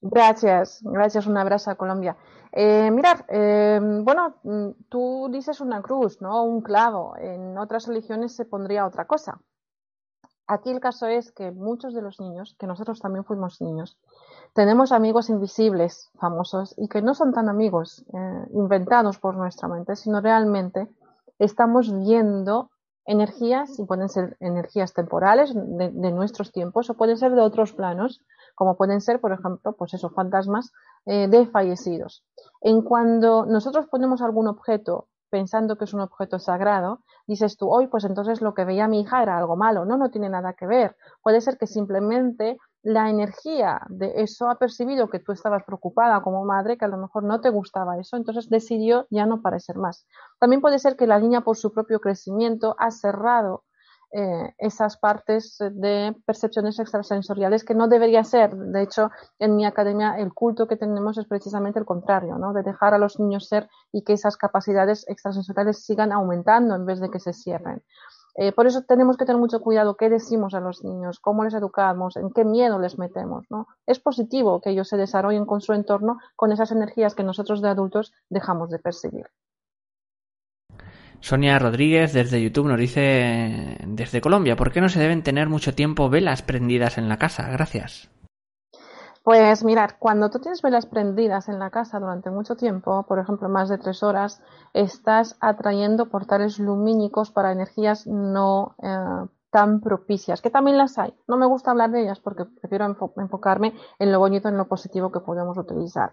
[0.00, 2.16] Gracias, gracias, un abrazo a Colombia.
[2.52, 6.44] Eh, mirad, eh, bueno, mm, tú dices una cruz, ¿no?
[6.44, 7.16] Un clavo.
[7.18, 9.40] En otras religiones se pondría otra cosa.
[10.46, 13.98] Aquí el caso es que muchos de los niños, que nosotros también fuimos niños,
[14.54, 19.94] tenemos amigos invisibles, famosos, y que no son tan amigos eh, inventados por nuestra mente,
[19.96, 20.88] sino realmente
[21.38, 22.70] estamos viendo
[23.04, 28.22] energías, y pueden ser energías temporales de nuestros tiempos, o pueden ser de otros planos,
[28.54, 30.72] como pueden ser, por ejemplo, pues esos fantasmas
[31.06, 32.24] eh, de fallecidos.
[32.60, 37.86] En cuando nosotros ponemos algún objeto pensando que es un objeto sagrado, dices tú, hoy
[37.86, 39.84] pues entonces lo que veía mi hija era algo malo.
[39.84, 40.96] No, no tiene nada que ver.
[41.22, 46.44] Puede ser que simplemente la energía de eso ha percibido que tú estabas preocupada como
[46.44, 50.06] madre, que a lo mejor no te gustaba eso, entonces decidió ya no parecer más.
[50.38, 53.64] También puede ser que la niña por su propio crecimiento ha cerrado
[54.10, 58.56] eh, esas partes de percepciones extrasensoriales que no debería ser.
[58.56, 62.52] De hecho, en mi academia el culto que tenemos es precisamente el contrario, ¿no?
[62.52, 67.00] de dejar a los niños ser y que esas capacidades extrasensoriales sigan aumentando en vez
[67.00, 67.82] de que se cierren.
[68.34, 71.54] Eh, por eso tenemos que tener mucho cuidado qué decimos a los niños, cómo les
[71.54, 73.44] educamos, en qué miedo les metemos.
[73.50, 73.66] ¿no?
[73.84, 77.68] Es positivo que ellos se desarrollen con su entorno con esas energías que nosotros de
[77.68, 79.26] adultos dejamos de percibir.
[81.20, 85.74] Sonia Rodríguez desde YouTube nos dice desde Colombia, ¿por qué no se deben tener mucho
[85.74, 87.48] tiempo velas prendidas en la casa?
[87.50, 88.10] Gracias.
[89.28, 93.50] Pues mirad, cuando tú tienes velas prendidas en la casa durante mucho tiempo, por ejemplo
[93.50, 94.40] más de tres horas,
[94.72, 101.14] estás atrayendo portales lumínicos para energías no eh, tan propicias, que también las hay.
[101.26, 102.84] No me gusta hablar de ellas porque prefiero
[103.16, 106.12] enfocarme en lo bonito, en lo positivo que podemos utilizar.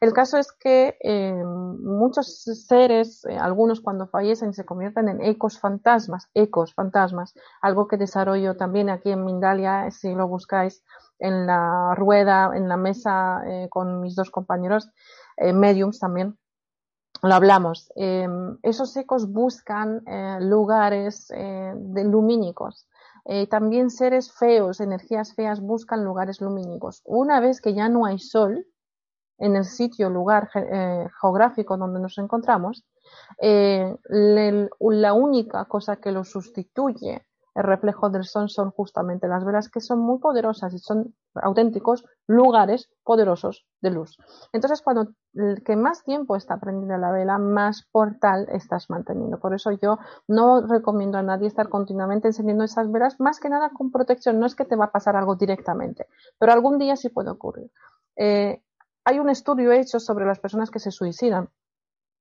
[0.00, 5.58] El caso es que eh, muchos seres, eh, algunos cuando fallecen, se convierten en ecos
[5.58, 10.84] fantasmas, ecos fantasmas, algo que desarrollo también aquí en Mindalia, si lo buscáis
[11.18, 14.90] en la rueda, en la mesa eh, con mis dos compañeros,
[15.36, 16.38] mediums también
[17.28, 17.90] lo hablamos.
[17.96, 22.86] Em, esos ecos buscan eh, lugares eh, lumínicos.
[23.24, 27.00] Eh, también seres feos, energías feas, buscan lugares lumínicos.
[27.04, 28.66] Una vez que ya no hay sol
[29.38, 30.50] en el sitio, lugar
[31.20, 32.84] geográfico donde nos encontramos,
[33.40, 39.80] la única cosa que lo sustituye el reflejo del sol son justamente las velas que
[39.80, 44.16] son muy poderosas y son auténticos lugares poderosos de luz.
[44.52, 49.38] Entonces, cuando el que más tiempo está prendida la vela, más portal estás manteniendo.
[49.38, 53.70] Por eso yo no recomiendo a nadie estar continuamente encendiendo esas velas, más que nada
[53.70, 54.38] con protección.
[54.38, 56.06] No es que te va a pasar algo directamente,
[56.38, 57.70] pero algún día sí puede ocurrir.
[58.16, 58.62] Eh,
[59.04, 61.50] hay un estudio hecho sobre las personas que se suicidan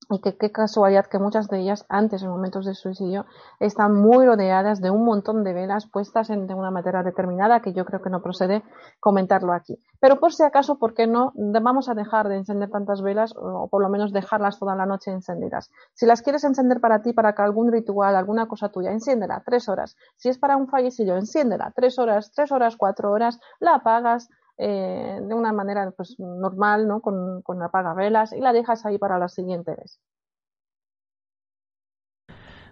[0.09, 3.25] y que qué casualidad que muchas de ellas antes en momentos de suicidio
[3.59, 7.85] están muy rodeadas de un montón de velas puestas en, una manera determinada que yo
[7.85, 8.63] creo que no procede
[8.99, 9.79] comentarlo aquí.
[9.99, 11.31] Pero por si acaso, ¿por qué no?
[11.35, 15.11] Vamos a dejar de encender tantas velas o por lo menos dejarlas toda la noche
[15.11, 15.71] encendidas.
[15.93, 19.69] Si las quieres encender para ti, para que algún ritual, alguna cosa tuya, enciéndela tres
[19.69, 19.95] horas.
[20.17, 25.19] Si es para un fallecido, enciéndela tres horas, tres horas, cuatro horas, la apagas, eh,
[25.21, 27.01] de una manera pues, normal, ¿no?
[27.01, 29.99] Con, con apagavelas y la dejas ahí para la siguiente vez.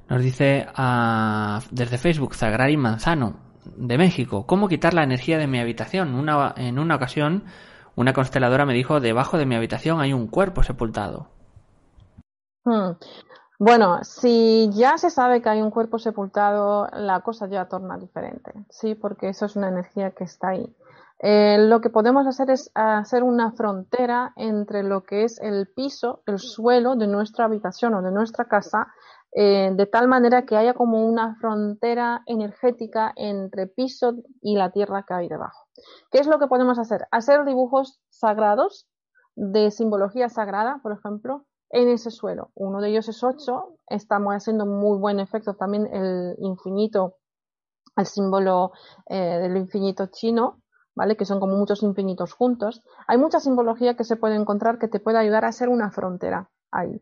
[0.10, 5.60] Nos dice uh, desde Facebook Zagrari Manzano, de México, ¿cómo quitar la energía de mi
[5.60, 6.16] habitación?
[6.16, 7.46] Una, en una ocasión,
[7.96, 11.28] una consteladora me dijo, debajo de mi habitación hay un cuerpo sepultado.
[12.66, 12.92] Hmm.
[13.60, 18.52] Bueno, si ya se sabe que hay un cuerpo sepultado, la cosa ya torna diferente,
[18.70, 18.96] ¿sí?
[18.96, 20.76] Porque eso es una energía que está ahí.
[21.24, 26.24] Eh, lo que podemos hacer es hacer una frontera entre lo que es el piso,
[26.26, 28.88] el suelo de nuestra habitación o de nuestra casa,
[29.34, 35.06] eh, de tal manera que haya como una frontera energética entre piso y la tierra
[35.08, 35.68] que hay debajo.
[36.10, 37.08] ¿Qué es lo que podemos hacer?
[37.12, 38.88] Hacer dibujos sagrados
[39.36, 42.50] de simbología sagrada, por ejemplo, en ese suelo.
[42.56, 47.18] Uno de ellos es 8, estamos haciendo muy buen efecto también el infinito,
[47.96, 48.72] el símbolo
[49.08, 50.61] eh, del infinito chino,
[51.18, 52.84] Que son como muchos infinitos juntos.
[53.08, 56.50] Hay mucha simbología que se puede encontrar que te puede ayudar a ser una frontera
[56.70, 57.02] ahí.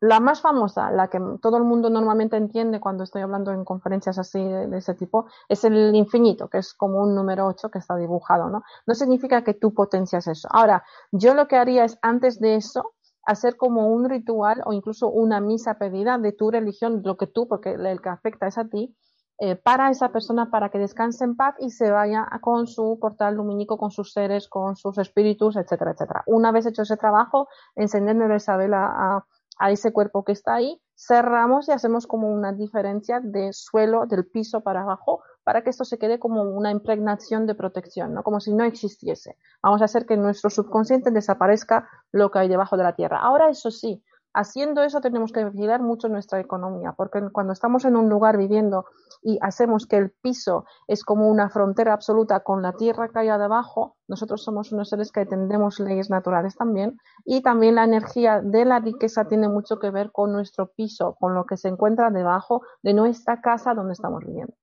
[0.00, 4.18] La más famosa, la que todo el mundo normalmente entiende cuando estoy hablando en conferencias
[4.18, 7.96] así de, ese tipo, es el infinito, que es como un número 8 que está
[7.96, 8.62] dibujado, ¿no?
[8.86, 10.48] No significa que tú potencias eso.
[10.50, 10.82] Ahora,
[11.12, 15.40] yo lo que haría es antes de eso, hacer como un ritual o incluso una
[15.40, 18.96] misa pedida de tu religión, lo que tú, porque el que afecta es a ti,
[19.38, 23.34] eh, para esa persona para que descanse en paz y se vaya con su portal
[23.34, 26.22] lumínico, con sus seres, con sus espíritus, etcétera, etcétera.
[26.26, 29.26] Una vez hecho ese trabajo, encendiendo esa vela a,
[29.58, 34.26] a ese cuerpo que está ahí, cerramos y hacemos como una diferencia de suelo, del
[34.26, 38.22] piso para abajo, para que esto se quede como una impregnación de protección, ¿no?
[38.22, 39.36] Como si no existiese.
[39.62, 43.18] Vamos a hacer que nuestro subconsciente desaparezca lo que hay debajo de la tierra.
[43.18, 44.02] Ahora, eso sí,
[44.34, 48.84] haciendo eso tenemos que vigilar mucho nuestra economía, porque cuando estamos en un lugar viviendo
[49.22, 53.28] y hacemos que el piso es como una frontera absoluta con la tierra que hay
[53.28, 58.64] abajo, nosotros somos unos seres que atendemos leyes naturales también, y también la energía de
[58.64, 62.62] la riqueza tiene mucho que ver con nuestro piso, con lo que se encuentra debajo
[62.82, 64.54] de nuestra casa donde estamos viviendo.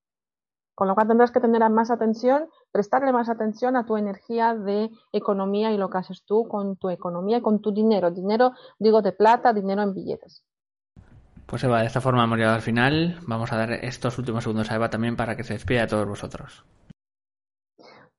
[0.81, 4.89] Con lo cual tendrás que tener más atención, prestarle más atención a tu energía de
[5.11, 8.09] economía y lo que haces tú con tu economía y con tu dinero.
[8.09, 10.43] Dinero, digo, de plata, dinero en billetes.
[11.45, 13.19] Pues Eva, de esta forma hemos llegado al final.
[13.27, 16.07] Vamos a dar estos últimos segundos a Eva también para que se despida a todos
[16.07, 16.65] vosotros.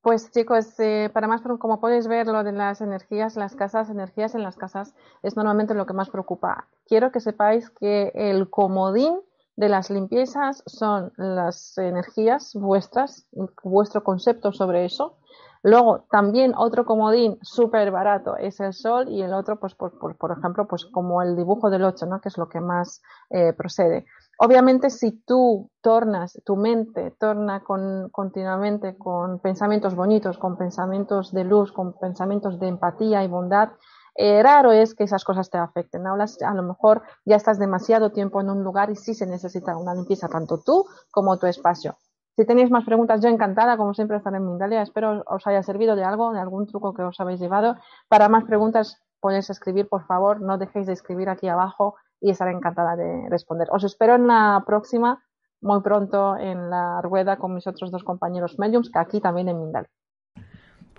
[0.01, 4.37] Pues chicos, eh, para más, como podéis ver, lo de las energías, las casas, energías
[4.37, 4.95] en las casas
[5.25, 6.69] es normalmente lo que más preocupa.
[6.87, 9.19] Quiero que sepáis que el comodín
[9.57, 13.27] de las limpiezas son las energías vuestras,
[13.63, 15.19] vuestro concepto sobre eso.
[15.65, 20.37] Luego, también otro comodín súper barato es el sol y el otro, pues, por, por,
[20.37, 22.21] ejemplo, pues como el dibujo del 8, ¿no?
[22.21, 23.01] que es lo que más
[23.31, 24.05] eh, procede.
[24.39, 31.45] Obviamente, si tú tornas, tu mente torna con, continuamente con pensamientos bonitos, con pensamientos de
[31.45, 33.69] luz, con pensamientos de empatía y bondad,
[34.15, 36.07] eh, raro es que esas cosas te afecten.
[36.07, 39.77] Hablas, a lo mejor ya estás demasiado tiempo en un lugar y sí se necesita
[39.77, 41.97] una limpieza, tanto tú como tu espacio.
[42.37, 44.83] Si tenéis más preguntas, yo encantada, como siempre, estaré en Mindalia.
[44.83, 47.77] Espero os haya servido de algo, de algún truco que os habéis llevado.
[48.09, 50.41] Para más preguntas, podéis escribir, por favor.
[50.41, 53.69] No dejéis de escribir aquí abajo y estaré encantada de responder.
[53.71, 55.23] Os espero en la próxima,
[55.61, 59.59] muy pronto, en la rueda con mis otros dos compañeros mediums, que aquí también en
[59.59, 59.91] Mindalia.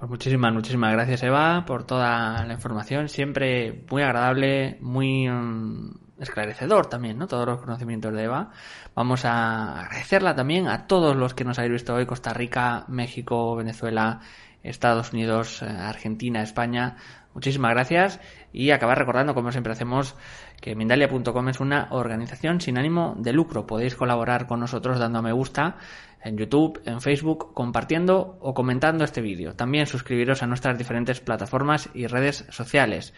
[0.04, 6.88] Pues muchísimas, muchísimas gracias Eva por toda la información, siempre muy agradable, muy mm, esclarecedor
[6.88, 7.26] también, ¿no?
[7.26, 8.52] Todos los conocimientos de Eva.
[8.96, 13.56] Vamos a agradecerla también a todos los que nos habéis visto hoy, Costa Rica, México,
[13.56, 14.20] Venezuela,
[14.62, 16.98] Estados Unidos, eh, Argentina, España.
[17.34, 18.20] Muchísimas gracias
[18.52, 20.16] y acabar recordando, como siempre hacemos,
[20.60, 23.66] que Mindalia.com es una organización sin ánimo de lucro.
[23.66, 25.78] Podéis colaborar con nosotros dando me gusta
[26.24, 29.56] en YouTube, en Facebook, compartiendo o comentando este vídeo.
[29.56, 33.14] También suscribiros a nuestras diferentes plataformas y redes sociales.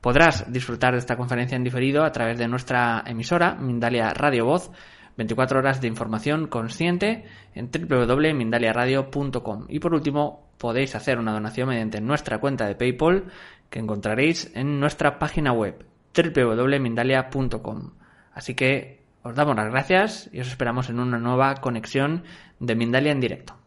[0.00, 4.70] Podrás disfrutar de esta conferencia en diferido a través de nuestra emisora, Mindalia Radio Voz,
[5.16, 7.24] 24 horas de información consciente
[7.54, 9.66] en www.mindaliaradio.com.
[9.68, 13.24] Y por último, podéis hacer una donación mediante nuestra cuenta de PayPal
[13.68, 15.84] que encontraréis en nuestra página web
[16.14, 17.90] www.mindalia.com.
[18.32, 22.24] Así que os damos las gracias y os esperamos en una nueva conexión
[22.58, 23.59] de Mindalia en directo.